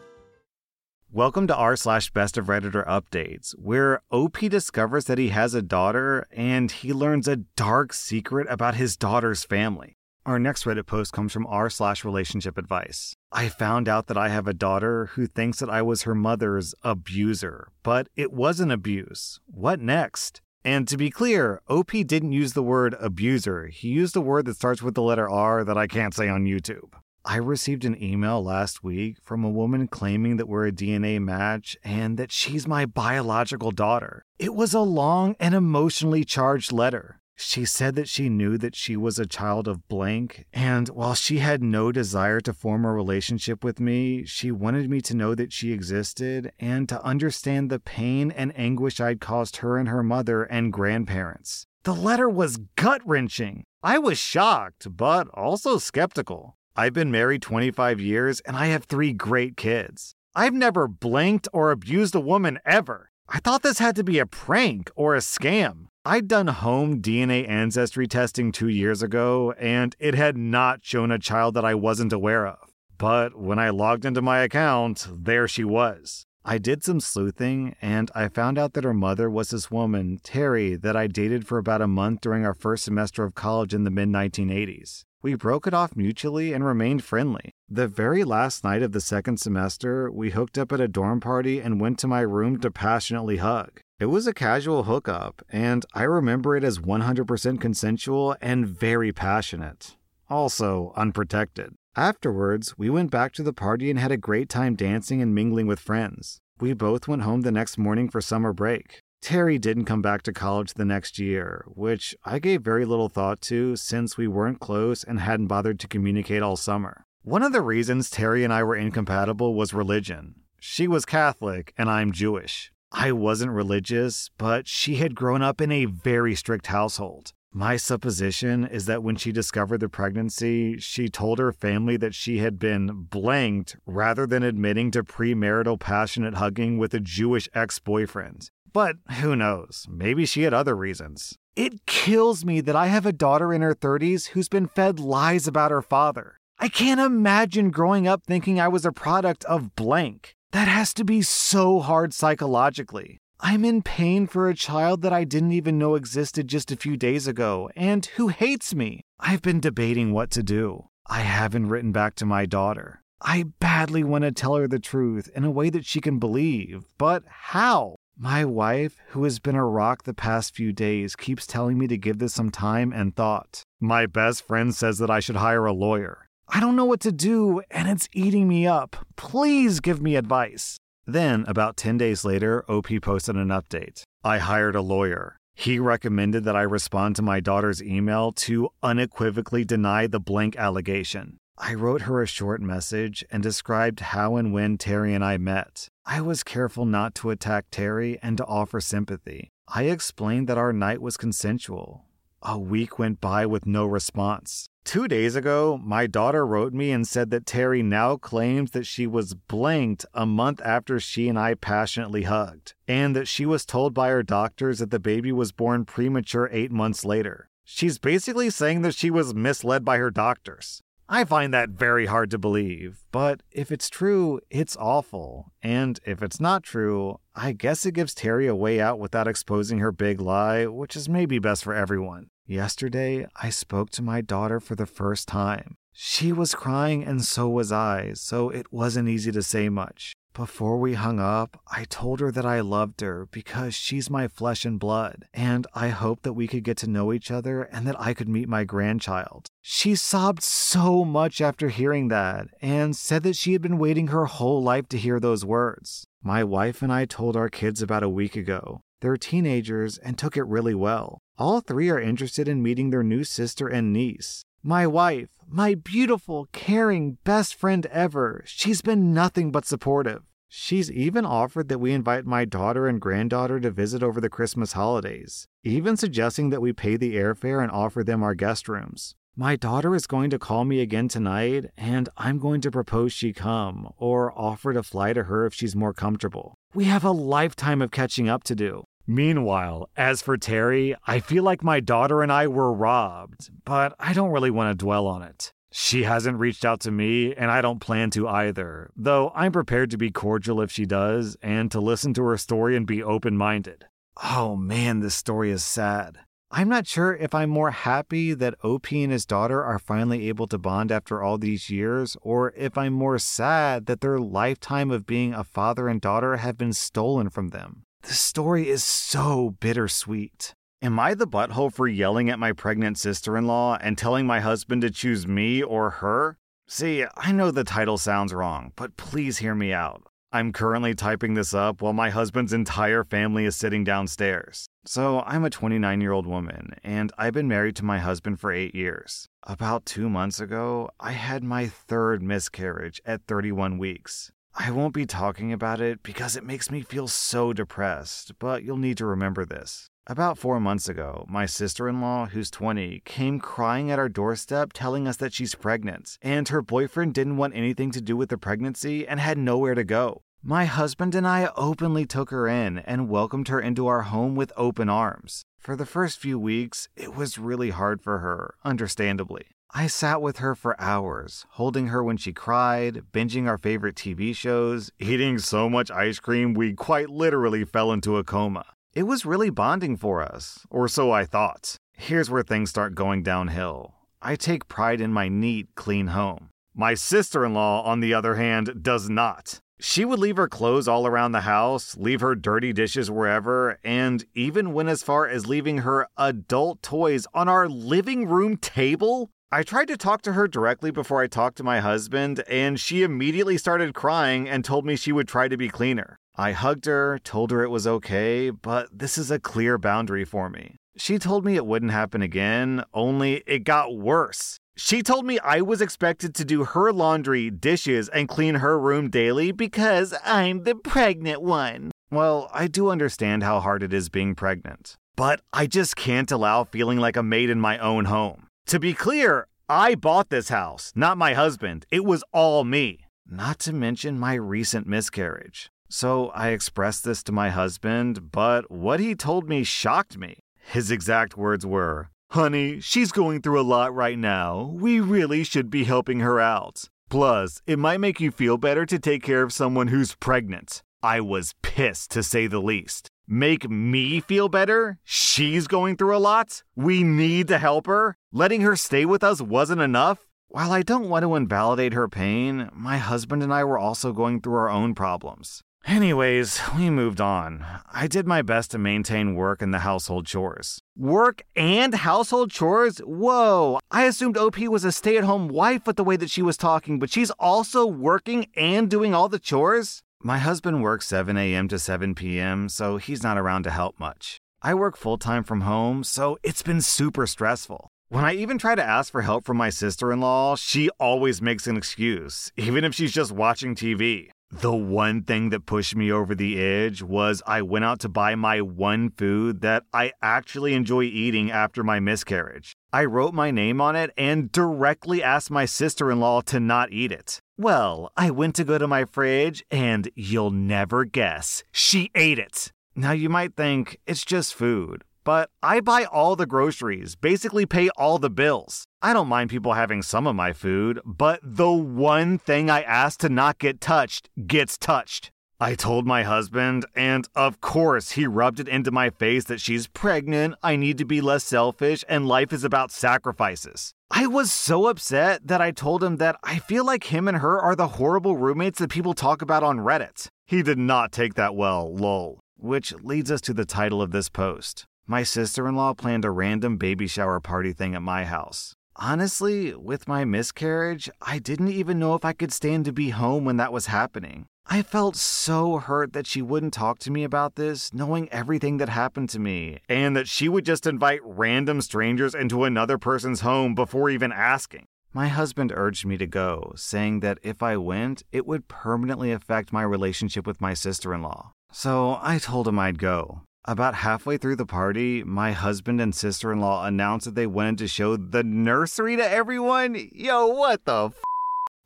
Welcome 1.11 1.47
to 1.49 1.55
r 1.55 1.77
slash 1.77 2.11
best 2.11 2.39
of 2.39 2.47
Redditor 2.47 2.87
updates, 2.87 3.51
where 3.59 4.01
OP 4.11 4.39
discovers 4.39 5.05
that 5.05 5.19
he 5.19 5.29
has 5.29 5.53
a 5.53 5.61
daughter 5.61 6.27
and 6.33 6.71
he 6.71 6.95
learns 6.95 7.29
a 7.29 7.37
dark 7.37 7.93
secret 7.93 8.47
about 8.49 8.77
his 8.77 8.97
daughter's 8.97 9.45
family. 9.45 9.99
Our 10.25 10.39
next 10.39 10.65
Reddit 10.65 10.87
post 10.87 11.13
comes 11.13 11.35
from 11.35 11.47
r 11.47 11.69
slash 11.69 12.03
relationship 12.03 12.57
advice. 12.57 13.15
I 13.31 13.51
found 13.51 13.91
out 13.91 14.07
that 14.07 14.17
I 14.17 14.31
have 14.31 14.49
a 14.49 14.55
daughter 14.55 15.11
who 15.13 15.27
thinks 15.27 15.59
that 15.59 15.69
I 15.69 15.83
was 15.83 16.05
her 16.05 16.15
mother's 16.15 16.75
abuser, 16.83 17.69
but 17.83 18.09
it 18.17 18.33
wasn't 18.33 18.73
abuse. 18.73 19.39
What 19.45 19.81
next? 19.81 20.41
And 20.65 20.87
to 20.89 20.97
be 20.97 21.11
clear, 21.11 21.61
OP 21.69 21.91
didn't 21.91 22.33
use 22.33 22.53
the 22.53 22.63
word 22.63 22.95
abuser. 23.01 23.67
He 23.67 23.89
used 23.89 24.15
a 24.17 24.21
word 24.21 24.47
that 24.47 24.57
starts 24.57 24.81
with 24.81 24.95
the 24.95 25.03
letter 25.03 25.29
R 25.29 25.65
that 25.65 25.77
I 25.77 25.89
can't 25.89 26.15
say 26.15 26.29
on 26.29 26.45
YouTube. 26.45 26.93
I 27.25 27.37
received 27.37 27.85
an 27.85 28.01
email 28.03 28.43
last 28.43 28.83
week 28.83 29.17
from 29.23 29.45
a 29.45 29.51
woman 29.51 29.87
claiming 29.87 30.39
that 30.39 30.49
we're 30.49 30.67
a 30.67 30.73
DNA 30.73 31.21
match 31.21 31.77
and 31.85 32.17
that 32.17 32.33
she's 32.33 32.67
my 32.67 32.85
biological 32.85 33.71
daughter. 33.71 34.25
It 34.39 34.55
was 34.55 34.75
a 34.75 34.81
long 34.81 35.37
and 35.39 35.55
emotionally 35.55 36.25
charged 36.25 36.73
letter. 36.73 37.21
She 37.37 37.65
said 37.65 37.97
that 37.97 38.09
she 38.09 38.29
knew 38.29 38.57
that 38.59 38.77
she 38.77 38.97
was 38.97 39.19
a 39.19 39.27
child 39.27 39.67
of 39.67 39.89
blank, 39.89 40.45
and 40.53 40.89
while 40.89 41.15
she 41.15 41.39
had 41.39 41.63
no 41.63 41.91
desire 41.91 42.41
to 42.41 42.53
form 42.53 42.85
a 42.85 42.93
relationship 42.93 43.65
with 43.65 43.81
me, 43.81 44.25
she 44.25 44.51
wanted 44.51 44.89
me 44.89 45.01
to 45.03 45.17
know 45.17 45.35
that 45.35 45.53
she 45.53 45.73
existed 45.73 46.53
and 46.61 46.89
to 46.89 47.03
understand 47.03 47.71
the 47.71 47.81
pain 47.81 48.31
and 48.31 48.57
anguish 48.57 49.01
I'd 49.01 49.21
caused 49.21 49.57
her 49.57 49.77
and 49.79 49.89
her 49.89 50.03
mother 50.03 50.45
and 50.45 50.73
grandparents. 50.73 51.67
The 51.85 51.95
letter 51.95 52.29
was 52.29 52.59
gut 52.77 53.03
wrenching. 53.05 53.65
I 53.83 53.99
was 53.99 54.19
shocked, 54.19 54.97
but 54.97 55.27
also 55.35 55.79
skeptical. 55.79 56.57
I've 56.77 56.93
been 56.93 57.11
married 57.11 57.43
25 57.43 58.01
years 58.01 58.41
and 58.41 58.57
I 58.57 58.67
have 58.67 58.85
three 58.85 59.13
great 59.13 59.57
kids. 59.57 60.15
I've 60.35 60.55
never 60.55 60.87
blanked 60.89 61.49
or 61.53 61.71
abused 61.71 62.15
a 62.15 62.21
woman 62.21 62.61
ever. 62.65 63.11
I 63.29 63.41
thought 63.41 63.63
this 63.63 63.79
had 63.79 63.97
to 63.97 64.05
be 64.05 64.19
a 64.19 64.27
prank 64.27 64.91
or 64.95 65.15
a 65.15 65.19
scam. 65.19 65.87
I'd 66.05 66.27
done 66.27 66.49
home 66.49 67.01
DNA 67.01 67.49
ancestry 67.49 68.09
testing 68.09 68.51
two 68.51 68.67
years 68.67 69.05
ago, 69.05 69.53
and 69.53 69.95
it 70.01 70.17
had 70.17 70.37
not 70.37 70.85
shown 70.85 71.13
a 71.13 71.19
child 71.19 71.55
that 71.55 71.65
I 71.65 71.77
wasn't 71.77 72.13
aware 72.13 72.45
of. 72.45 72.75
But 72.99 73.39
when 73.39 73.61
I 73.61 73.71
logged 73.71 74.05
into 74.05 74.21
my 74.21 74.41
account, 74.41 75.07
there 75.09 75.47
she 75.47 75.63
was. 75.63 76.27
I 76.45 76.59
did 76.59 76.83
some 76.83 76.99
sleuthing, 76.99 77.77
and 77.81 78.11
I 78.17 78.27
found 78.27 78.59
out 78.59 78.73
that 78.73 78.83
her 78.83 78.93
mother 78.93 79.31
was 79.31 79.51
this 79.51 79.71
woman, 79.71 80.19
Terry, 80.25 80.75
that 80.75 80.97
I 80.97 81.07
dated 81.07 81.47
for 81.47 81.57
about 81.57 81.81
a 81.81 81.87
month 81.87 82.21
during 82.21 82.45
our 82.45 82.55
first 82.55 82.83
semester 82.83 83.23
of 83.23 83.37
college 83.37 83.73
in 83.73 83.85
the 83.85 83.91
mid 83.91 84.09
1980s. 84.09 85.05
We 85.23 85.37
broke 85.37 85.69
it 85.69 85.75
off 85.75 85.95
mutually 85.95 86.53
and 86.53 86.65
remained 86.65 87.05
friendly. 87.05 87.53
The 87.69 87.87
very 87.87 88.25
last 88.25 88.65
night 88.65 88.83
of 88.83 88.91
the 88.91 89.01
second 89.01 89.39
semester, 89.39 90.11
we 90.11 90.31
hooked 90.31 90.59
up 90.59 90.73
at 90.73 90.81
a 90.81 90.89
dorm 90.89 91.21
party 91.21 91.61
and 91.61 91.81
went 91.81 92.01
to 92.01 92.09
my 92.09 92.23
room 92.23 92.59
to 92.59 92.73
passionately 92.73 93.37
hug. 93.37 93.81
It 94.01 94.07
was 94.07 94.27
a 94.27 94.35
casual 94.35 94.83
hookup, 94.83 95.43
and 95.49 95.87
I 95.95 96.03
remember 96.03 96.57
it 96.57 96.65
as 96.65 96.81
100% 96.81 97.61
consensual 97.61 98.35
and 98.41 98.67
very 98.67 99.13
passionate. 99.13 99.97
Also, 100.29 100.93
unprotected. 100.97 101.75
Afterwards, 101.97 102.79
we 102.79 102.89
went 102.89 103.11
back 103.11 103.33
to 103.33 103.43
the 103.43 103.53
party 103.53 103.91
and 103.91 103.99
had 103.99 104.11
a 104.11 104.17
great 104.17 104.49
time 104.49 104.75
dancing 104.75 105.21
and 105.21 105.35
mingling 105.35 105.67
with 105.67 105.79
friends. 105.79 106.41
We 106.59 106.73
both 106.73 107.07
went 107.07 107.21
home 107.21 107.43
the 107.43 107.53
next 107.53 107.77
morning 107.77 108.09
for 108.09 108.23
summer 108.23 108.55
break. 108.55 109.01
Terry 109.21 109.59
didn't 109.59 109.85
come 109.85 110.01
back 110.01 110.23
to 110.23 110.33
college 110.33 110.73
the 110.73 110.87
next 110.87 111.19
year, 111.19 111.67
which 111.69 112.15
I 112.25 112.39
gave 112.39 112.63
very 112.63 112.87
little 112.87 113.11
thought 113.11 113.43
to 113.43 113.77
since 113.77 114.17
we 114.17 114.27
weren't 114.27 114.59
close 114.59 115.05
and 115.05 115.21
hadn't 115.21 115.49
bothered 115.49 115.79
to 115.81 115.89
communicate 115.89 116.43
all 116.43 116.57
summer. 116.57 117.05
One 117.25 117.43
of 117.43 117.53
the 117.53 117.61
reasons 117.61 118.09
Terry 118.09 118.43
and 118.43 118.55
I 118.55 118.65
were 118.65 118.75
incompatible 118.75 119.55
was 119.55 119.75
religion. 119.75 120.37
She 120.59 120.89
was 120.89 121.05
Catholic 121.05 121.75
and 121.77 121.91
I'm 121.91 122.13
Jewish. 122.13 122.73
I 122.91 123.13
wasn't 123.13 123.53
religious, 123.53 124.31
but 124.39 124.67
she 124.67 124.97
had 124.97 125.15
grown 125.15 125.43
up 125.43 125.61
in 125.61 125.71
a 125.71 125.85
very 125.85 126.35
strict 126.35 126.69
household. 126.69 127.33
My 127.55 127.77
supposition 127.77 128.65
is 128.65 128.87
that 128.87 129.03
when 129.03 129.17
she 129.17 129.31
discovered 129.31 129.81
the 129.81 129.89
pregnancy, 129.91 130.79
she 130.79 131.11
told 131.11 131.39
her 131.39 131.53
family 131.53 131.99
that 131.99 132.15
she 132.15 132.39
had 132.39 132.59
been 132.59 133.03
blanked 133.11 133.77
rather 133.85 134.27
than 134.27 134.43
admitting 134.43 134.91
to 134.93 135.05
premarital 135.05 135.79
passionate 135.79 136.35
hugging 136.35 136.79
with 136.79 136.95
a 136.95 137.01
Jewish 137.01 137.51
ex 137.55 137.79
boyfriend. 137.79 138.51
But 138.73 138.97
who 139.21 139.37
knows? 139.37 139.87
Maybe 139.91 140.25
she 140.25 140.45
had 140.45 140.55
other 140.55 140.75
reasons. 140.75 141.37
It 141.55 141.85
kills 141.85 142.43
me 142.43 142.63
that 142.63 142.75
I 142.75 142.87
have 142.87 143.05
a 143.05 143.13
daughter 143.13 143.53
in 143.53 143.61
her 143.61 143.75
30s 143.75 144.29
who's 144.29 144.49
been 144.49 144.67
fed 144.67 144.99
lies 144.99 145.47
about 145.47 145.71
her 145.71 145.83
father. 145.83 146.41
I 146.59 146.69
can't 146.69 147.01
imagine 147.01 147.71
growing 147.71 148.09
up 148.09 148.23
thinking 148.25 148.59
I 148.59 148.69
was 148.69 148.87
a 148.87 148.93
product 148.93 149.45
of 149.45 149.77
blank. 149.77 150.37
That 150.53 150.69
has 150.69 150.95
to 150.95 151.05
be 151.05 151.21
so 151.21 151.81
hard 151.81 152.15
psychologically. 152.15 153.22
I'm 153.45 153.65
in 153.65 153.83
pain 153.83 154.29
for 154.29 154.49
a 154.49 154.55
child 154.55 155.03
that 155.03 155.13
I 155.13 155.25
didn't 155.25 155.51
even 155.51 155.77
know 155.77 155.97
existed 155.97 156.47
just 156.47 156.71
a 156.71 156.77
few 156.77 156.97
days 156.97 157.27
ago 157.27 157.71
and 157.75 158.07
who 158.07 158.29
hates 158.29 158.73
me. 158.73 159.01
I've 159.19 159.43
been 159.43 159.59
debating 159.59 160.13
what 160.13 160.31
to 160.31 160.45
do. 160.45 160.85
I 161.09 161.23
haven't 161.23 161.69
written 161.69 161.91
back 161.91 162.15
to 162.17 162.25
my 162.25 162.47
daughter. 162.47 163.03
I 163.21 163.47
badly 163.59 164.05
want 164.05 164.23
to 164.23 164.31
tell 164.31 164.55
her 164.55 164.69
the 164.69 164.79
truth 164.79 165.29
in 165.35 165.43
a 165.43 165.51
way 165.51 165.71
that 165.71 165.85
she 165.85 166.01
can 166.01 166.21
believe, 166.21 166.85
but 166.99 167.25
how? 167.27 167.97
My 168.17 168.45
wife, 168.45 168.99
who 169.09 169.25
has 169.25 169.41
been 169.41 169.57
a 169.57 169.67
rock 169.67 170.05
the 170.05 170.15
past 170.15 170.55
few 170.55 170.73
days, 170.73 171.17
keeps 171.17 171.45
telling 171.45 171.77
me 171.79 171.89
to 171.89 171.97
give 171.97 172.21
this 172.21 172.35
some 172.35 172.51
time 172.51 172.93
and 172.93 173.17
thought. 173.17 173.65
My 173.81 174.07
best 174.07 174.47
friend 174.47 174.73
says 174.73 174.99
that 174.99 175.11
I 175.11 175.19
should 175.19 175.37
hire 175.37 175.67
a 175.67 175.73
lawyer. 175.73 176.29
I 176.49 176.61
don't 176.61 176.77
know 176.77 176.85
what 176.85 177.01
to 177.01 177.11
do, 177.11 177.63
and 177.73 177.89
it's 177.89 178.09
eating 178.13 178.47
me 178.47 178.69
up. 178.69 179.05
Please 179.17 179.81
give 179.81 180.01
me 180.01 180.15
advice. 180.15 180.79
Then, 181.07 181.45
about 181.49 181.77
10 181.77 181.99
days 181.99 182.25
later, 182.25 182.65
OP 182.71 182.89
posted 183.03 183.37
an 183.37 183.49
update. 183.49 184.03
I 184.23 184.39
hired 184.39 184.77
a 184.77 184.83
lawyer. 184.83 185.37
He 185.55 185.79
recommended 185.79 186.45
that 186.45 186.57
I 186.57 186.63
respond 186.63 187.17
to 187.17 187.23
my 187.23 187.41
daughter's 187.41 187.83
email 187.83 188.33
to 188.33 188.71
unequivocally 188.83 189.65
deny 189.65 190.07
the 190.07 190.21
blank 190.21 190.57
allegation. 190.57 191.39
I 191.59 191.75
wrote 191.75 192.03
her 192.03 192.23
a 192.23 192.27
short 192.27 192.63
message 192.63 193.25
and 193.31 193.43
described 193.43 194.01
how 194.01 194.37
and 194.37 194.53
when 194.53 194.79
Terry 194.79 195.15
and 195.15 195.25
I 195.25 195.37
met. 195.37 195.89
I 196.07 196.21
was 196.21 196.43
careful 196.43 196.87
not 196.87 197.15
to 197.17 197.31
attack 197.31 197.67
Terry 197.71 198.19
and 198.23 198.37
to 198.39 198.47
offer 198.47 198.81
sympathy. 198.81 199.51
I 199.69 199.85
explained 199.85 200.49
that 200.49 200.59
our 200.59 200.73
night 200.73 201.03
was 201.03 201.17
consensual. 201.17 202.05
A 202.43 202.59
week 202.59 202.99
went 202.99 203.21
by 203.21 203.47
with 203.47 203.67
no 203.67 203.87
response. 203.87 204.67
Two 204.85 205.07
days 205.07 205.37
ago, 205.37 205.81
my 205.83 206.07
daughter 206.07 206.45
wrote 206.45 206.73
me 206.73 206.91
and 206.91 207.07
said 207.07 207.31
that 207.31 207.47
Terry 207.47 207.83
now 207.83 208.17
claims 208.17 208.73
that 208.73 208.87
she 208.87 209.07
was 209.07 209.35
blanked 209.35 210.05
a 210.13 210.27
month 210.27 210.61
after 210.65 210.99
she 210.99 211.29
and 211.29 211.39
I 211.39 211.55
passionately 211.55 212.25
hugged, 212.25 212.75
and 212.89 213.15
that 213.15 213.29
she 213.29 213.47
was 213.47 213.65
told 213.65 213.95
by 213.95 214.11
her 214.11 214.23
doctors 214.25 214.81
that 214.81 214.91
the 214.91 214.99
baby 214.99 215.31
was 215.31 215.53
born 215.53 215.85
premature 215.85 216.49
eight 216.53 216.73
months 216.73 217.05
later. 217.05 217.49
She's 217.65 217.99
basically 217.99 218.51
saying 218.51 218.83
that 218.83 218.95
she 218.95 219.11
was 219.11 219.35
misled 219.35 219.85
by 219.85 219.99
her 219.99 220.11
doctors. 220.11 220.83
I 221.09 221.25
find 221.25 221.55
that 221.55 221.71
very 221.71 222.07
hard 222.07 222.31
to 222.31 222.39
believe, 222.39 223.05
but 223.13 223.43
if 223.51 223.71
it's 223.71 223.89
true, 223.89 224.41
it's 224.51 224.77
awful. 224.77 225.53
And 225.63 226.01
if 226.05 226.23
it's 226.23 226.41
not 226.41 226.63
true, 226.63 227.19
I 227.37 227.53
guess 227.53 227.87
it 227.87 227.93
gives 227.93 228.15
Terry 228.15 228.47
a 228.47 228.55
way 228.55 228.81
out 228.81 228.99
without 228.99 229.29
exposing 229.29 229.79
her 229.79 229.93
big 229.93 230.21
lie, 230.21 230.67
which 230.67 230.97
is 230.97 231.09
maybe 231.09 231.39
best 231.39 231.65
for 231.65 231.75
everyone. 231.75 232.29
Yesterday, 232.47 233.27
I 233.41 233.51
spoke 233.51 233.91
to 233.91 234.03
my 234.03 234.21
daughter 234.21 234.59
for 234.59 234.75
the 234.75 234.87
first 234.87 235.29
time. 235.29 235.77
She 235.93 236.33
was 236.33 236.55
crying 236.55 237.05
and 237.05 237.25
so 237.25 237.49
was 237.49 237.71
I, 237.71 238.15
so 238.15 238.49
it 238.51 238.73
wasn't 238.73 239.09
easy 239.09 239.31
to 239.33 239.43
say 239.43 239.69
much. 239.69 240.15
Before 240.35 240.79
we 240.79 240.95
hung 240.95 241.21
up, 241.21 241.61
I 241.71 241.85
told 241.85 242.21
her 242.21 242.33
that 242.33 242.47
I 242.47 242.61
loved 242.61 243.03
her 243.03 243.29
because 243.31 243.75
she's 243.75 244.09
my 244.09 244.29
flesh 244.29 244.65
and 244.65 244.81
blood, 244.81 245.27
and 245.35 245.67
I 245.75 245.89
hoped 245.91 246.23
that 246.23 246.33
we 246.33 246.49
could 246.49 246.65
get 246.65 246.79
to 246.79 246.91
know 246.91 247.13
each 247.13 247.31
other 247.31 247.63
and 247.65 247.87
that 247.87 248.01
I 248.01 248.15
could 248.15 248.29
meet 248.29 248.49
my 248.49 248.65
grandchild. 248.65 249.49
She 249.61 249.95
sobbed 249.95 250.43
so 250.43 251.05
much 251.05 251.43
after 251.43 251.69
hearing 251.69 252.09
that 252.09 252.49
and 252.63 252.97
said 252.97 253.23
that 253.25 253.37
she 253.37 253.53
had 253.53 253.61
been 253.61 253.79
waiting 253.79 254.09
her 254.09 254.25
whole 254.25 254.63
life 254.63 254.89
to 254.89 254.99
hear 254.99 255.21
those 255.21 255.45
words. 255.45 256.07
My 256.23 256.43
wife 256.43 256.81
and 256.81 256.93
I 256.93 257.05
told 257.05 257.37
our 257.37 257.51
kids 257.51 257.83
about 257.83 258.03
a 258.03 258.09
week 258.09 258.35
ago. 258.35 258.81
They're 259.01 259.17
teenagers 259.17 259.99
and 259.99 260.17
took 260.17 260.37
it 260.37 260.47
really 260.47 260.75
well. 260.75 261.19
All 261.39 261.61
three 261.61 261.89
are 261.89 262.01
interested 262.01 262.47
in 262.47 262.63
meeting 262.63 262.91
their 262.91 263.03
new 263.03 263.25
sister 263.25 263.67
and 263.67 263.93
niece. 263.93 264.45
My 264.63 264.87
wife, 264.87 265.31
my 265.49 265.75
beautiful, 265.75 266.49
caring, 266.53 267.19
best 267.25 267.55
friend 267.55 267.87
ever, 267.87 268.43
she's 268.47 268.83
been 268.83 269.13
nothing 269.13 269.51
but 269.51 269.65
supportive. 269.65 270.23
She's 270.49 270.91
even 270.91 271.25
offered 271.25 271.69
that 271.69 271.79
we 271.79 271.93
invite 271.93 272.27
my 272.27 272.45
daughter 272.45 272.87
and 272.87 273.01
granddaughter 273.01 273.59
to 273.61 273.71
visit 273.71 274.03
over 274.03 274.21
the 274.21 274.29
Christmas 274.29 274.75
holidays, 274.75 275.49
even 275.65 275.97
suggesting 275.97 276.51
that 276.51 276.61
we 276.61 276.75
pay 276.75 276.97
the 276.97 277.17
airfare 277.17 277.63
and 277.63 277.73
offer 277.73 278.05
them 278.05 278.23
our 278.23 278.35
guest 278.35 278.69
rooms. 278.69 279.15
My 279.35 279.57
daughter 279.57 279.95
is 279.95 280.07
going 280.07 280.29
to 280.29 280.39
call 280.39 280.67
me 280.67 280.81
again 280.81 281.09
tonight, 281.09 281.71
and 281.75 282.11
I'm 282.19 282.39
going 282.39 282.61
to 282.61 282.71
propose 282.71 283.15
she 283.15 283.33
come, 283.33 283.91
or 283.97 284.39
offer 284.39 284.75
to 284.75 284.83
fly 284.83 285.15
to 285.15 285.23
her 285.25 285.47
if 285.47 285.55
she's 285.55 285.75
more 285.75 285.95
comfortable. 285.95 286.55
We 286.75 286.85
have 286.85 287.03
a 287.03 287.13
lifetime 287.13 287.81
of 287.81 287.91
catching 287.91 288.29
up 288.29 288.45
to 288.45 288.55
do. 288.55 288.85
Meanwhile, 289.15 289.91
as 289.95 290.23
for 290.23 290.39
Terry, 290.39 290.95
I 291.07 291.21
feel 291.21 291.43
like 291.43 291.63
my 291.63 291.81
daughter 291.81 292.23
and 292.23 292.33
I 292.33 292.47
were 292.47 292.73
robbed, 292.73 293.51
but 293.67 293.95
I 293.99 294.15
don't 294.15 294.31
really 294.31 294.51
want 294.51 294.71
to 294.71 294.85
dwell 294.85 295.07
on 295.07 295.21
it. 295.21 295.53
She 295.71 296.05
hasn't 296.05 296.39
reached 296.39 296.65
out 296.65 296.81
to 296.81 296.91
me, 296.91 297.35
and 297.35 297.51
I 297.51 297.61
don't 297.61 297.79
plan 297.79 298.09
to 298.13 298.27
either, 298.27 298.91
though 298.97 299.31
I'm 299.35 299.53
prepared 299.53 299.91
to 299.91 299.99
be 299.99 300.11
cordial 300.11 300.63
if 300.63 300.73
she 300.73 300.87
does, 300.87 301.37
and 301.43 301.71
to 301.73 301.79
listen 301.79 302.15
to 302.15 302.23
her 302.25 302.39
story 302.39 302.75
and 302.75 302.87
be 302.87 303.03
open 303.03 303.37
minded. 303.37 303.85
Oh 304.33 304.57
man, 304.57 305.01
this 305.01 305.15
story 305.15 305.51
is 305.51 305.63
sad. 305.63 306.17
I'm 306.51 306.71
not 306.71 306.87
sure 306.87 307.15
if 307.15 307.35
I'm 307.35 307.51
more 307.51 307.71
happy 307.71 308.33
that 308.33 308.65
OP 308.65 308.93
and 308.93 309.13
his 309.13 309.27
daughter 309.27 309.63
are 309.63 309.79
finally 309.79 310.27
able 310.31 310.47
to 310.47 310.57
bond 310.57 310.91
after 310.91 311.23
all 311.23 311.37
these 311.37 311.69
years, 311.69 312.17
or 312.23 312.55
if 312.57 312.79
I'm 312.79 312.95
more 312.95 313.19
sad 313.19 313.85
that 313.87 314.01
their 314.01 314.19
lifetime 314.19 314.91
of 314.91 315.05
being 315.05 315.35
a 315.35 315.45
father 315.45 315.87
and 315.87 316.01
daughter 316.01 316.39
have 316.39 316.57
been 316.57 316.73
stolen 316.73 317.29
from 317.29 317.49
them. 317.49 317.85
The 318.03 318.15
story 318.15 318.69
is 318.69 318.83
so 318.83 319.55
bittersweet. 319.61 320.55
Am 320.83 320.99
I 320.99 321.15
the 321.15 321.27
butthole 321.27 321.73
for 321.73 321.87
yelling 321.87 322.29
at 322.31 322.39
my 322.41 322.51
pregnant 322.53 322.99
sister 322.99 323.37
in 323.37 323.47
law 323.47 323.79
and 323.81 323.97
telling 323.97 324.27
my 324.27 324.41
husband 324.41 324.83
to 324.83 324.91
choose 324.91 325.25
me 325.25 325.63
or 325.63 325.91
her? 325.91 326.37
See, 326.67 327.05
I 327.17 327.31
know 327.31 327.53
the 327.53 327.63
title 327.63 327.99
sounds 327.99 328.35
wrong, 328.35 328.73
but 328.75 328.97
please 328.97 329.39
hear 329.39 329.55
me 329.55 329.73
out. 329.73 330.03
I'm 330.33 330.53
currently 330.53 330.95
typing 330.95 331.35
this 331.35 331.55
up 331.55 331.81
while 331.81 331.93
my 331.93 332.11
husband's 332.11 332.53
entire 332.53 333.05
family 333.05 333.45
is 333.45 333.55
sitting 333.55 333.85
downstairs. 333.85 334.67
So, 334.85 335.21
I'm 335.21 335.45
a 335.45 335.51
29 335.51 336.01
year 336.01 336.13
old 336.13 336.27
woman, 336.27 336.75
and 336.83 337.13
I've 337.17 337.35
been 337.35 337.49
married 337.49 337.77
to 337.77 337.85
my 337.85 337.99
husband 338.01 338.41
for 338.41 338.51
eight 338.51 338.75
years. 338.75 339.29
About 339.45 339.87
two 339.87 340.09
months 340.11 340.41
ago, 340.41 340.91
I 340.99 341.13
had 341.13 341.45
my 341.45 341.69
third 341.69 342.21
miscarriage 342.21 343.01
at 343.05 343.23
31 343.29 343.79
weeks. 343.79 344.33
I 344.55 344.71
won't 344.71 344.93
be 344.93 345.07
talking 345.07 345.51
about 345.51 345.81
it 345.81 346.03
because 346.03 346.37
it 346.37 346.45
makes 346.45 346.71
me 346.71 346.83
feel 346.83 347.09
so 347.09 347.55
depressed, 347.55 348.39
but 348.39 348.63
you'll 348.63 348.77
need 348.77 348.99
to 348.99 349.07
remember 349.07 349.47
this. 349.47 349.89
About 350.07 350.37
four 350.37 350.61
months 350.61 350.91
ago, 350.91 351.25
my 351.27 351.47
sister 351.47 351.89
in 351.89 352.03
law, 352.03 352.27
who's 352.27 352.51
20, 352.51 353.01
came 353.07 353.41
crying 353.41 353.91
at 353.91 353.99
our 353.99 354.11
doorstep 354.11 354.73
telling 354.75 355.09
us 355.09 355.17
that 355.17 355.33
she's 355.33 355.55
pregnant, 355.55 356.19
and 356.21 356.49
her 356.49 356.61
boyfriend 356.61 357.15
didn't 357.15 357.39
want 357.39 357.57
anything 357.57 357.91
to 357.93 358.03
do 358.03 358.15
with 358.15 358.29
the 358.29 358.37
pregnancy 358.37 359.09
and 359.09 359.21
had 359.21 359.39
nowhere 359.39 359.75
to 359.75 359.85
go. 359.85 360.23
My 360.43 360.67
husband 360.67 361.15
and 361.15 361.27
I 361.27 361.51
openly 361.57 362.05
took 362.05 362.31
her 362.31 362.47
in 362.47 362.81
and 362.81 363.09
welcomed 363.09 363.49
her 363.49 363.61
into 363.61 363.87
our 363.87 364.03
home 364.03 364.35
with 364.35 364.53
open 364.57 364.89
arms. 364.89 365.45
For 365.59 365.77
the 365.77 365.87
first 365.87 366.19
few 366.19 366.39
weeks, 366.39 366.89
it 366.97 367.15
was 367.15 367.39
really 367.39 367.71
hard 367.71 368.03
for 368.03 368.19
her, 368.19 368.57
understandably. 368.65 369.47
I 369.75 369.87
sat 369.87 370.21
with 370.21 370.37
her 370.37 370.55
for 370.55 370.79
hours, 370.79 371.47
holding 371.53 371.87
her 371.87 372.05
when 372.05 372.19
she 372.19 372.35
cried, 372.35 373.05
binging 373.11 373.49
our 373.49 373.57
favorite 373.57 373.97
TV 373.97 374.37
shows, 374.37 374.91
eating 375.01 375.39
so 375.39 375.71
much 375.71 375.91
ice 375.91 376.19
cream 376.19 376.53
we 376.53 376.75
quite 376.75 377.09
literally 377.09 377.65
fell 377.65 377.91
into 377.91 378.19
a 378.19 378.25
coma. 378.25 378.67
It 378.93 379.05
was 379.05 379.25
really 379.25 379.49
bonding 379.49 379.97
for 379.97 380.21
us, 380.21 380.67
or 380.69 380.89
so 380.89 381.11
I 381.11 381.25
thought. 381.25 381.77
Here's 381.95 382.29
where 382.29 382.43
things 382.43 382.69
start 382.69 382.95
going 382.95 383.23
downhill. 383.23 383.95
I 384.21 384.37
take 384.37 384.69
pride 384.69 385.01
in 385.01 385.11
my 385.11 385.29
neat, 385.31 385.69
clean 385.75 386.09
home. 386.09 386.51
My 386.75 386.93
sister 386.93 387.43
in 387.43 387.55
law, 387.55 387.83
on 387.83 388.01
the 388.01 388.13
other 388.13 388.35
hand, 388.35 388.83
does 388.83 389.09
not. 389.09 389.59
She 389.81 390.05
would 390.05 390.19
leave 390.19 390.37
her 390.37 390.49
clothes 390.49 390.87
all 390.87 391.07
around 391.07 391.33
the 391.33 391.41
house, 391.41 391.97
leave 391.97 392.21
her 392.21 392.35
dirty 392.35 392.75
dishes 392.75 393.11
wherever, 393.11 393.79
and 393.83 394.23
even 394.35 394.75
went 394.75 394.91
as 394.91 395.03
far 395.03 395.27
as 395.27 395.47
leaving 395.47 395.79
her 395.79 396.09
adult 396.19 396.83
toys 396.83 397.27
on 397.33 397.49
our 397.49 397.71
living 397.71 398.29
room 398.29 398.59
table? 398.59 399.31
I 399.55 399.63
tried 399.63 399.89
to 399.89 399.99
talk 399.99 400.23
to 400.23 400.33
her 400.33 400.49
directly 400.49 400.91
before 400.91 401.21
I 401.21 401.27
talked 401.27 401.59
to 401.59 401.63
my 401.63 401.81
husband, 401.81 402.43
and 402.49 402.81
she 402.81 403.03
immediately 403.03 403.59
started 403.59 403.93
crying 403.93 404.49
and 404.49 404.65
told 404.65 404.87
me 404.87 404.97
she 404.97 405.13
would 405.13 405.29
try 405.29 405.47
to 405.47 405.59
be 405.59 405.69
cleaner. 405.69 406.19
I 406.35 406.53
hugged 406.53 406.87
her, 406.87 407.19
told 407.19 407.51
her 407.51 407.63
it 407.63 407.69
was 407.69 407.87
okay, 407.87 408.49
but 408.49 408.89
this 408.91 409.19
is 409.19 409.31
a 409.31 409.39
clear 409.39 409.77
boundary 409.77 410.25
for 410.25 410.49
me. 410.49 410.77
She 410.97 411.19
told 411.19 411.45
me 411.45 411.57
it 411.57 411.67
wouldn't 411.67 411.93
happen 411.93 412.23
again, 412.23 412.83
only 412.95 413.43
it 413.47 413.65
got 413.65 413.95
worse. 413.95 414.57
She 414.75 415.03
told 415.03 415.27
me 415.27 415.39
I 415.41 415.61
was 415.61 415.83
expected 415.83 416.35
to 416.37 416.47
do 416.47 416.65
her 416.65 416.91
laundry, 416.91 417.51
dishes, 417.51 418.09
and 418.09 418.31
clean 418.31 418.55
her 418.55 418.81
room 418.81 419.11
daily 419.11 419.53
because 419.53 420.15
I'm 420.25 420.63
the 420.63 420.77
pregnant 420.77 421.43
one. 421.43 421.91
Well, 422.11 422.49
I 422.55 422.69
do 422.69 422.89
understand 422.89 423.43
how 423.43 423.61
hard 423.61 423.83
it 423.83 423.93
is 423.93 424.09
being 424.09 424.35
pregnant, 424.35 424.97
but 425.15 425.43
I 425.53 425.67
just 425.67 425.95
can't 425.95 426.33
allow 426.33 426.65
feeling 426.65 426.99
like 426.99 427.19
a 427.19 427.23
maid 427.23 427.51
in 427.51 427.61
my 427.61 427.77
own 427.77 428.07
home. 428.07 428.47
To 428.67 428.79
be 428.79 428.95
clear, 428.95 429.49
I 429.75 429.95
bought 429.95 430.29
this 430.29 430.51
house, 430.51 430.93
not 430.95 431.17
my 431.17 431.33
husband. 431.33 431.87
It 431.91 432.05
was 432.05 432.23
all 432.31 432.63
me. 432.63 433.07
Not 433.27 433.59
to 433.61 433.73
mention 433.73 434.19
my 434.19 434.35
recent 434.35 434.87
miscarriage. 434.87 435.71
So 435.89 436.29
I 436.35 436.49
expressed 436.49 437.05
this 437.05 437.23
to 437.23 437.33
my 437.33 437.49
husband, 437.49 438.31
but 438.33 438.71
what 438.71 439.01
he 439.01 439.15
told 439.15 439.49
me 439.49 439.65
shocked 439.65 440.19
me. 440.19 440.41
His 440.59 440.91
exact 440.91 441.39
words 441.39 441.65
were, 441.65 442.11
Honey, 442.33 442.81
she's 442.81 443.13
going 443.13 443.41
through 443.41 443.59
a 443.59 443.71
lot 443.77 443.95
right 443.95 444.19
now. 444.19 444.75
We 444.75 445.01
really 445.01 445.43
should 445.43 445.71
be 445.71 445.85
helping 445.85 446.21
her 446.21 446.39
out. 446.39 446.91
Plus, 447.09 447.63
it 447.67 447.79
might 447.79 448.01
make 448.01 448.21
you 448.21 448.31
feel 448.31 448.59
better 448.59 448.85
to 448.85 448.99
take 448.99 449.23
care 449.23 449.43
of 449.43 449.55
someone 449.55 449.89
who's 449.89 450.15
pregnant. 450.17 450.83
I 451.03 451.23
was 451.23 451.55
pissed 451.63 452.11
to 452.11 452.23
say 452.23 452.47
the 452.47 452.61
least. 452.61 453.09
Make 453.29 453.71
me 453.71 454.21
feel 454.21 454.49
better? 454.49 454.99
She's 455.05 455.67
going 455.69 455.97
through 455.97 456.17
a 456.17 456.19
lot? 456.19 456.63
We 456.75 457.05
need 457.05 457.49
to 457.49 457.59
help 457.59 457.87
her? 457.87 458.17
Letting 458.33 458.63
her 458.63 458.75
stay 458.75 459.05
with 459.05 459.23
us 459.23 459.41
wasn't 459.41 459.81
enough? 459.81 460.27
While 460.49 460.73
I 460.73 460.83
don't 460.83 461.09
want 461.09 461.23
to 461.23 461.37
invalidate 461.37 461.95
her 461.95 462.09
pain, 462.09 462.69
my 462.73 462.99
husband 462.99 463.43
and 463.43 463.55
I 463.55 463.65
were 463.65 463.79
also 463.79 464.13
going 464.13 464.41
through 464.41 464.57
our 464.57 464.69
own 464.69 464.95
problems. 464.95 465.63
Anyways, 465.87 466.61
we 466.77 466.91
moved 466.91 467.21
on. 467.21 467.65
I 467.93 468.07
did 468.07 468.27
my 468.27 468.43
best 468.43 468.71
to 468.71 468.79
maintain 468.79 469.35
work 469.35 469.63
and 469.63 469.75
the 469.75 469.81
household 469.81 470.27
chores. 470.27 470.81
Work 470.97 471.43
and 471.57 471.95
household 471.95 472.51
chores? 472.51 472.99
Whoa, 472.99 473.81
I 473.91 474.05
assumed 474.05 474.37
OP 474.37 474.59
was 474.59 474.85
a 474.85 474.93
stay 474.93 475.17
at 475.17 475.25
home 475.25 475.49
wife 475.49 475.87
with 475.87 475.97
the 475.97 476.05
way 476.05 476.17
that 476.17 476.31
she 476.31 476.43
was 476.43 476.57
talking, 476.57 476.99
but 476.99 477.11
she's 477.11 477.31
also 477.33 477.85
working 477.87 478.47
and 478.57 478.89
doing 478.89 479.15
all 479.15 479.29
the 479.29 479.41
chores? 479.41 480.03
My 480.25 480.39
husband 480.39 480.85
works 480.85 481.09
7 481.09 481.37
a.m. 481.37 481.67
to 481.67 481.81
7 481.81 482.15
p.m., 482.15 482.69
so 482.69 482.97
he's 482.97 483.25
not 483.25 483.37
around 483.37 483.65
to 483.65 483.73
help 483.73 483.99
much. 483.99 484.39
I 484.63 484.73
work 484.73 484.97
full 484.97 485.19
time 485.19 485.43
from 485.43 485.63
home, 485.63 486.05
so 486.05 486.39
it's 486.45 486.63
been 486.63 486.81
super 486.81 487.27
stressful. 487.27 487.89
When 488.09 488.25
I 488.25 488.35
even 488.35 488.57
try 488.57 488.77
to 488.77 488.85
ask 488.85 489.11
for 489.11 489.23
help 489.23 489.45
from 489.45 489.57
my 489.57 489.69
sister 489.69 490.13
in 490.13 490.21
law, 490.21 490.55
she 490.55 490.89
always 491.01 491.43
makes 491.43 491.67
an 491.67 491.77
excuse, 491.77 492.53
even 492.57 492.85
if 492.85 492.95
she's 492.95 493.11
just 493.11 493.33
watching 493.33 493.75
TV. 493.75 494.29
The 494.53 494.73
one 494.73 495.25
thing 495.25 495.51
that 495.51 495.67
pushed 495.67 495.97
me 495.97 496.13
over 496.13 496.37
the 496.37 496.63
edge 496.63 497.03
was 497.03 497.43
I 497.45 497.63
went 497.63 497.85
out 497.85 497.99
to 498.01 498.09
buy 498.09 498.37
my 498.37 498.61
one 498.61 499.11
food 499.11 499.61
that 499.63 499.83
I 499.93 500.13
actually 500.23 500.75
enjoy 500.75 501.03
eating 501.03 501.51
after 501.51 501.83
my 501.83 501.99
miscarriage 501.99 502.77
I 502.95 503.07
wrote 503.07 503.33
my 503.33 503.51
name 503.51 503.81
on 503.81 503.97
it 503.97 504.11
and 504.19 504.53
directly 504.53 505.23
asked 505.23 505.51
my 505.51 505.65
sister 505.65 506.11
in 506.11 506.21
law 506.21 506.43
to 506.43 506.61
not 506.61 506.93
eat 506.93 507.11
it. 507.11 507.41
Well, 507.59 508.11
I 508.17 508.31
went 508.31 508.55
to 508.57 508.65
go 508.65 508.79
to 508.79 508.89
my 508.89 509.05
fridge 509.05 509.63
and 509.71 510.09
you'll 510.15 510.51
never 510.51 511.05
guess, 511.05 511.63
she 511.71 512.11
ate 512.15 512.39
it. 512.39 512.73
Now 512.97 513.13
you 513.13 513.29
might 513.29 513.57
think 513.57 513.99
it's 514.07 514.25
just 514.25 514.55
food, 514.55 515.05
but 515.23 515.51
I 515.63 515.81
buy 515.81 516.05
all 516.05 516.35
the 516.35 516.47
groceries, 516.47 517.15
basically 517.15 517.67
pay 517.67 517.91
all 517.91 518.19
the 518.19 518.31
bills. 518.31 518.87
I 519.03 519.13
don't 519.13 519.29
mind 519.29 519.51
people 519.51 519.75
having 519.75 520.03
some 520.03 520.27
of 520.27 520.35
my 520.35 520.55
food, 520.55 521.01
but 521.05 521.41
the 521.43 521.71
one 521.71 522.39
thing 522.39 522.71
I 522.71 522.83
ask 522.83 523.21
to 523.21 523.29
not 523.29 523.59
get 523.59 523.83
touched 523.83 524.31
gets 524.47 524.79
touched. 524.79 525.31
I 525.61 525.75
told 525.75 526.07
my 526.07 526.25
husband, 526.25 526.87
and 526.97 527.29
of 527.37 527.61
course, 527.61 528.13
he 528.13 528.27
rubbed 528.27 528.59
it 528.59 528.67
into 528.67 528.91
my 528.91 529.11
face 529.11 529.45
that 529.45 529.61
she's 529.61 529.87
pregnant, 529.87 530.57
I 530.63 530.75
need 530.75 530.99
to 530.99 531.05
be 531.05 531.21
less 531.21 531.45
selfish, 531.45 532.03
and 532.09 532.27
life 532.27 532.53
is 532.53 532.65
about 532.65 532.91
sacrifices. 532.91 533.95
I 534.15 534.27
was 534.27 534.53
so 534.53 534.89
upset 534.89 535.47
that 535.47 535.63
I 535.63 535.71
told 535.71 536.05
him 536.05 536.19
that 536.19 536.37
I 536.45 536.59
feel 536.59 536.85
like 536.85 537.05
him 537.05 537.27
and 537.29 537.39
her 537.39 537.59
are 537.59 537.75
the 537.75 537.89
horrible 537.97 538.37
roommates 538.37 538.79
that 538.79 538.91
people 538.91 539.15
talk 539.15 539.41
about 539.41 539.63
on 539.63 539.79
Reddit. 539.79 540.27
He 540.47 540.63
did 540.63 540.77
not 540.77 541.13
take 541.13 541.33
that 541.35 541.55
well, 541.55 541.91
lol. 541.97 542.39
Which 542.59 542.93
leads 543.03 543.31
us 543.31 543.41
to 543.41 543.55
the 543.55 543.65
title 543.65 544.03
of 544.03 544.11
this 544.11 544.29
post. 544.29 544.85
My 545.07 545.23
sister 545.23 545.67
in 545.67 545.77
law 545.77 545.95
planned 545.95 546.27
a 546.27 546.31
random 546.31 546.77
baby 546.77 547.07
shower 547.07 547.41
party 547.41 547.73
thing 547.73 547.95
at 547.95 548.03
my 548.03 548.27
house. 548.27 548.75
Honestly, 548.97 549.75
with 549.75 550.07
my 550.07 550.25
miscarriage, 550.25 551.09
I 551.23 551.39
didn't 551.39 551.69
even 551.69 551.99
know 551.99 552.15
if 552.15 552.25
I 552.25 552.35
could 552.35 552.53
stand 552.53 552.85
to 552.85 552.93
be 552.93 553.11
home 553.11 553.45
when 553.45 553.57
that 553.57 553.73
was 553.73 553.87
happening. 553.87 554.47
I 554.67 554.83
felt 554.83 555.17
so 555.17 555.79
hurt 555.79 556.13
that 556.13 556.27
she 556.27 556.43
wouldn't 556.43 556.75
talk 556.75 556.99
to 557.01 557.11
me 557.11 557.25
about 557.25 557.57
this, 557.57 557.93
knowing 557.95 558.29
everything 558.29 558.77
that 558.77 558.91
happened 558.91 559.31
to 559.31 559.39
me, 559.39 559.79
and 559.89 560.15
that 560.15 560.29
she 560.29 560.49
would 560.49 560.65
just 560.67 560.87
invite 560.87 561.21
random 561.25 561.81
strangers 561.81 562.35
into 562.35 562.65
another 562.65 562.99
person's 562.99 563.41
home 563.41 563.75
before 563.75 564.11
even 564.11 564.31
asking. 564.31 564.85
My 565.15 565.29
husband 565.29 565.73
urged 565.75 566.07
me 566.07 566.17
to 566.19 566.27
go, 566.27 566.73
saying 566.77 567.21
that 567.21 567.39
if 567.43 567.63
I 567.63 567.77
went, 567.77 568.23
it 568.31 568.47
would 568.47 568.69
permanently 568.69 569.33
affect 569.33 569.73
my 569.73 569.83
relationship 569.83 570.47
with 570.47 570.61
my 570.61 570.75
sister 570.75 571.13
in 571.13 571.23
law. 571.23 571.53
So 571.73 572.19
I 572.23 572.39
told 572.39 572.69
him 572.69 572.79
I'd 572.79 572.99
go. 572.99 573.43
About 573.65 573.95
halfway 573.95 574.39
through 574.39 574.57
the 574.57 574.67
party, 574.67 575.23
my 575.23 575.53
husband 575.53 576.01
and 576.01 576.13
sister 576.13 576.51
in 576.51 576.59
law 576.59 576.85
announced 576.85 577.27
that 577.27 577.37
they 577.37 577.47
wanted 577.47 577.79
to 577.79 577.87
show 577.87 578.17
the 578.17 578.43
nursery 578.43 579.17
to 579.17 579.23
everyone. 579.23 580.09
Yo, 580.11 580.49
what 580.49 580.85
the 580.85 581.07
f? 581.07 581.23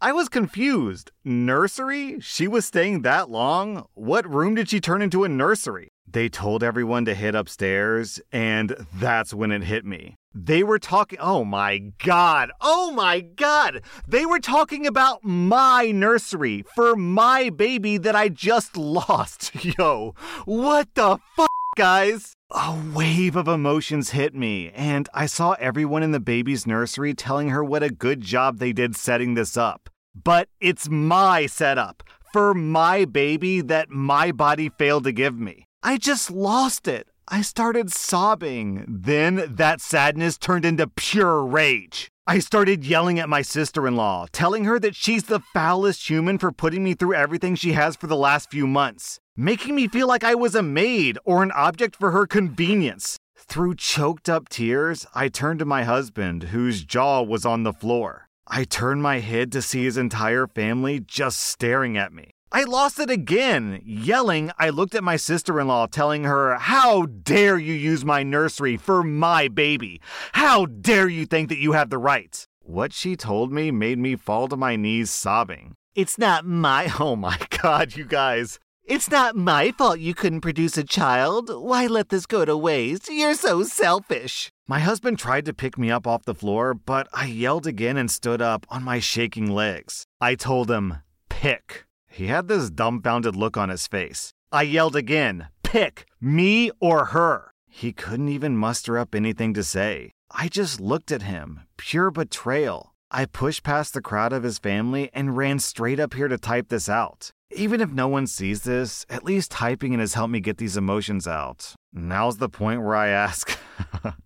I 0.01 0.13
was 0.13 0.31
confused. 0.31 1.11
Nursery? 1.23 2.19
She 2.21 2.49
was 2.49 2.65
staying 2.65 3.03
that 3.03 3.29
long? 3.29 3.85
What 3.93 4.27
room 4.27 4.55
did 4.55 4.71
she 4.71 4.81
turn 4.81 5.03
into 5.03 5.25
a 5.25 5.29
nursery? 5.29 5.89
They 6.09 6.31
told 6.31 6.63
everyone 6.63 7.05
to 7.07 7.15
hit 7.15 7.35
upstairs, 7.35 8.21
and 8.33 8.87
that's 8.95 9.35
when 9.35 9.53
it 9.53 9.65
hit 9.65 9.85
me. 9.85 10.17
They 10.39 10.63
were 10.63 10.79
talking, 10.79 11.19
oh 11.19 11.45
my 11.45 11.79
god, 12.05 12.51
oh 12.61 12.93
my 12.93 13.21
god! 13.21 13.83
They 14.07 14.25
were 14.27 14.39
talking 14.39 14.87
about 14.87 15.25
my 15.25 15.91
nursery 15.91 16.63
for 16.75 16.95
my 16.95 17.49
baby 17.49 17.97
that 17.99 18.15
I 18.15 18.29
just 18.29 18.77
lost. 18.79 19.65
Yo, 19.65 20.15
what 20.45 20.95
the 20.95 21.19
fuck, 21.35 21.46
guys? 21.77 22.33
A 22.51 22.75
wave 22.95 23.37
of 23.37 23.47
emotions 23.47 24.11
hit 24.11 24.35
me, 24.35 24.71
and 24.71 25.09
I 25.13 25.27
saw 25.27 25.53
everyone 25.61 26.03
in 26.03 26.11
the 26.11 26.19
baby's 26.19 26.67
nursery 26.67 27.13
telling 27.13 27.51
her 27.51 27.63
what 27.63 27.83
a 27.83 27.91
good 27.91 28.23
job 28.23 28.59
they 28.59 28.73
did 28.73 28.97
setting 28.97 29.35
this 29.35 29.57
up. 29.57 29.91
But 30.15 30.49
it's 30.59 30.89
my 30.89 31.45
setup 31.47 32.03
for 32.33 32.55
my 32.55 33.05
baby 33.05 33.61
that 33.61 33.91
my 33.91 34.33
body 34.33 34.71
failed 34.71 35.05
to 35.05 35.13
give 35.13 35.39
me. 35.39 35.67
I 35.83 35.99
just 35.99 36.31
lost 36.31 36.89
it. 36.89 37.09
I 37.29 37.43
started 37.43 37.93
sobbing. 37.93 38.85
Then 38.89 39.45
that 39.57 39.81
sadness 39.81 40.39
turned 40.39 40.65
into 40.65 40.87
pure 40.87 41.45
rage. 41.45 42.09
I 42.27 42.39
started 42.39 42.85
yelling 42.85 43.21
at 43.21 43.29
my 43.29 43.43
sister 43.43 43.87
in 43.87 43.97
law, 43.97 44.27
telling 44.33 44.65
her 44.65 44.81
that 44.81 44.97
she's 44.97 45.25
the 45.25 45.41
foulest 45.53 46.09
human 46.09 46.39
for 46.39 46.51
putting 46.51 46.83
me 46.83 46.95
through 46.95 47.15
everything 47.15 47.55
she 47.55 47.73
has 47.73 47.97
for 47.97 48.07
the 48.07 48.17
last 48.17 48.51
few 48.51 48.67
months, 48.67 49.21
making 49.37 49.75
me 49.75 49.87
feel 49.87 50.09
like 50.09 50.25
I 50.25 50.35
was 50.35 50.55
a 50.55 50.63
maid 50.63 51.19
or 51.25 51.43
an 51.43 51.53
object 51.53 51.95
for 51.97 52.11
her 52.11 52.27
convenience. 52.27 53.19
Through 53.37 53.77
choked 53.77 54.29
up 54.29 54.49
tears, 54.49 55.07
I 55.15 55.29
turned 55.29 55.59
to 55.61 55.65
my 55.65 55.85
husband, 55.85 56.45
whose 56.45 56.85
jaw 56.85 57.23
was 57.23 57.45
on 57.45 57.63
the 57.63 57.73
floor. 57.73 58.29
I 58.49 58.65
turned 58.65 59.03
my 59.03 59.21
head 59.21 59.53
to 59.53 59.63
see 59.63 59.85
his 59.85 59.97
entire 59.97 60.47
family 60.47 61.01
just 61.01 61.41
staring 61.41 61.97
at 61.97 62.13
me. 62.13 62.31
I 62.53 62.63
lost 62.65 62.99
it 63.01 63.11
again. 63.11 63.83
Yelling, 63.85 64.51
I 64.59 64.71
looked 64.71 64.95
at 64.95 65.05
my 65.05 65.17
sister 65.17 65.61
in 65.61 65.67
law, 65.67 65.87
telling 65.87 66.25
her, 66.25 66.55
How 66.55 67.07
dare 67.07 67.59
you 67.59 67.75
use 67.75 68.05
my 68.05 68.23
nursery 68.23 68.77
for 68.77 69.03
my 69.03 69.49
baby? 69.49 70.01
How 70.33 70.67
dare 70.67 71.09
you 71.09 71.27
think 71.27 71.49
that 71.51 71.59
you 71.59 71.73
have 71.73 71.91
the 71.91 71.99
right? 71.99 72.47
What 72.63 72.93
she 72.93 73.17
told 73.17 73.53
me 73.53 73.71
made 73.71 73.99
me 73.99 74.17
fall 74.17 74.49
to 74.49 74.57
my 74.57 74.77
knees 74.77 75.11
sobbing. 75.11 75.75
It's 75.95 76.19
not 76.19 76.47
my. 76.47 76.93
Oh 77.01 77.17
my 77.17 77.39
god, 77.63 77.97
you 77.97 78.05
guys. 78.05 78.59
It's 78.89 79.11
not 79.11 79.35
my 79.35 79.73
fault 79.73 79.99
you 79.99 80.15
couldn't 80.15 80.43
produce 80.43 80.79
a 80.79 80.85
child. 80.85 81.51
Why 81.53 81.89
let 81.89 82.11
this 82.11 82.25
go 82.25 82.45
to 82.45 82.57
waste? 82.57 83.09
You're 83.11 83.35
so 83.35 83.65
selfish. 83.65 84.49
My 84.69 84.79
husband 84.79 85.19
tried 85.19 85.45
to 85.47 85.53
pick 85.53 85.77
me 85.77 85.91
up 85.91 86.07
off 86.07 86.25
the 86.25 86.37
floor, 86.37 86.73
but 86.73 87.09
I 87.13 87.27
yelled 87.27 87.67
again 87.67 87.97
and 87.97 88.09
stood 88.09 88.41
up 88.41 88.65
on 88.69 88.85
my 88.85 89.01
shaking 89.01 89.51
legs. 89.51 90.05
I 90.21 90.37
told 90.37 90.71
him, 90.71 90.99
Pick. 91.29 91.87
He 92.07 92.29
had 92.29 92.47
this 92.47 92.71
dumbfounded 92.71 93.35
look 93.35 93.57
on 93.57 93.71
his 93.71 93.89
face. 93.89 94.31
I 94.53 94.63
yelled 94.63 94.95
again, 94.95 95.49
Pick 95.65 96.07
me 96.21 96.71
or 96.79 97.07
her. 97.07 97.51
He 97.69 97.93
couldn't 97.93 98.29
even 98.29 98.57
muster 98.57 98.99
up 98.99 99.17
anything 99.17 99.53
to 99.55 99.65
say. 99.65 100.13
I 100.31 100.47
just 100.47 100.81
looked 100.81 101.11
at 101.11 101.23
him, 101.23 101.63
pure 101.77 102.13
betrayal. 102.13 102.95
I 103.11 103.25
pushed 103.25 103.65
past 103.65 103.95
the 103.95 104.01
crowd 104.01 104.33
of 104.33 104.45
his 104.45 104.61
family 104.61 105.11
and 105.13 105.37
ran 105.37 105.59
straight 105.59 105.99
up 105.99 106.15
here 106.15 106.29
to 106.29 106.39
type 106.39 106.69
this 106.69 106.89
out. 106.89 107.33
Even 107.55 107.81
if 107.81 107.91
no 107.91 108.09
one 108.09 108.27
sees 108.27 108.63
this, 108.63 109.07
at 109.09 109.25
least 109.25 109.53
typing 109.53 109.93
it 109.93 110.01
has 110.01 110.15
helped 110.15 110.33
me 110.33 110.41
get 110.41 110.59
these 110.59 110.77
emotions 110.77 111.29
out. 111.29 111.75
Now's 111.93 112.39
the 112.39 112.49
point 112.49 112.83
where 112.83 112.97
I 112.97 113.09
ask 113.09 113.57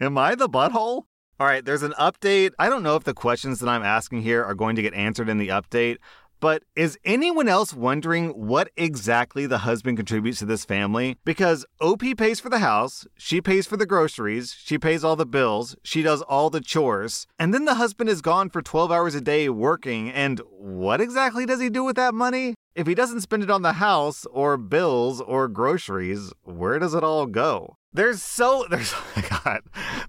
Am 0.00 0.18
I 0.18 0.34
the 0.34 0.48
butthole? 0.48 1.04
All 1.38 1.46
right, 1.46 1.64
there's 1.64 1.82
an 1.82 1.94
update. 1.98 2.50
I 2.58 2.68
don't 2.68 2.82
know 2.82 2.96
if 2.96 3.04
the 3.04 3.14
questions 3.14 3.60
that 3.60 3.68
I'm 3.68 3.82
asking 3.82 4.22
here 4.22 4.42
are 4.42 4.54
going 4.54 4.74
to 4.76 4.82
get 4.82 4.94
answered 4.94 5.28
in 5.28 5.38
the 5.38 5.48
update, 5.48 5.98
but 6.38 6.64
is 6.74 6.98
anyone 7.04 7.48
else 7.48 7.72
wondering 7.72 8.30
what 8.30 8.70
exactly 8.76 9.46
the 9.46 9.58
husband 9.58 9.96
contributes 9.96 10.38
to 10.40 10.44
this 10.44 10.64
family? 10.64 11.16
Because 11.24 11.64
OP 11.80 12.02
pays 12.16 12.40
for 12.40 12.50
the 12.50 12.58
house, 12.58 13.06
she 13.16 13.40
pays 13.40 13.66
for 13.66 13.76
the 13.76 13.86
groceries, 13.86 14.54
she 14.58 14.78
pays 14.78 15.02
all 15.02 15.16
the 15.16 15.26
bills, 15.26 15.76
she 15.82 16.02
does 16.02 16.20
all 16.22 16.50
the 16.50 16.60
chores, 16.60 17.26
and 17.38 17.54
then 17.54 17.64
the 17.64 17.74
husband 17.76 18.10
is 18.10 18.20
gone 18.20 18.50
for 18.50 18.60
12 18.60 18.92
hours 18.92 19.14
a 19.14 19.20
day 19.20 19.48
working. 19.48 20.10
And 20.10 20.40
what 20.66 21.00
exactly 21.00 21.46
does 21.46 21.60
he 21.60 21.70
do 21.70 21.84
with 21.84 21.94
that 21.94 22.12
money? 22.12 22.56
If 22.74 22.88
he 22.88 22.94
doesn't 22.96 23.20
spend 23.20 23.44
it 23.44 23.50
on 23.52 23.62
the 23.62 23.74
house 23.74 24.26
or 24.32 24.56
bills 24.56 25.20
or 25.20 25.46
groceries, 25.46 26.32
where 26.42 26.80
does 26.80 26.92
it 26.92 27.04
all 27.04 27.26
go? 27.26 27.76
There's 27.92 28.20
so 28.20 28.66
there's 28.70 28.92
oh 28.92 29.22
God, 29.44 29.60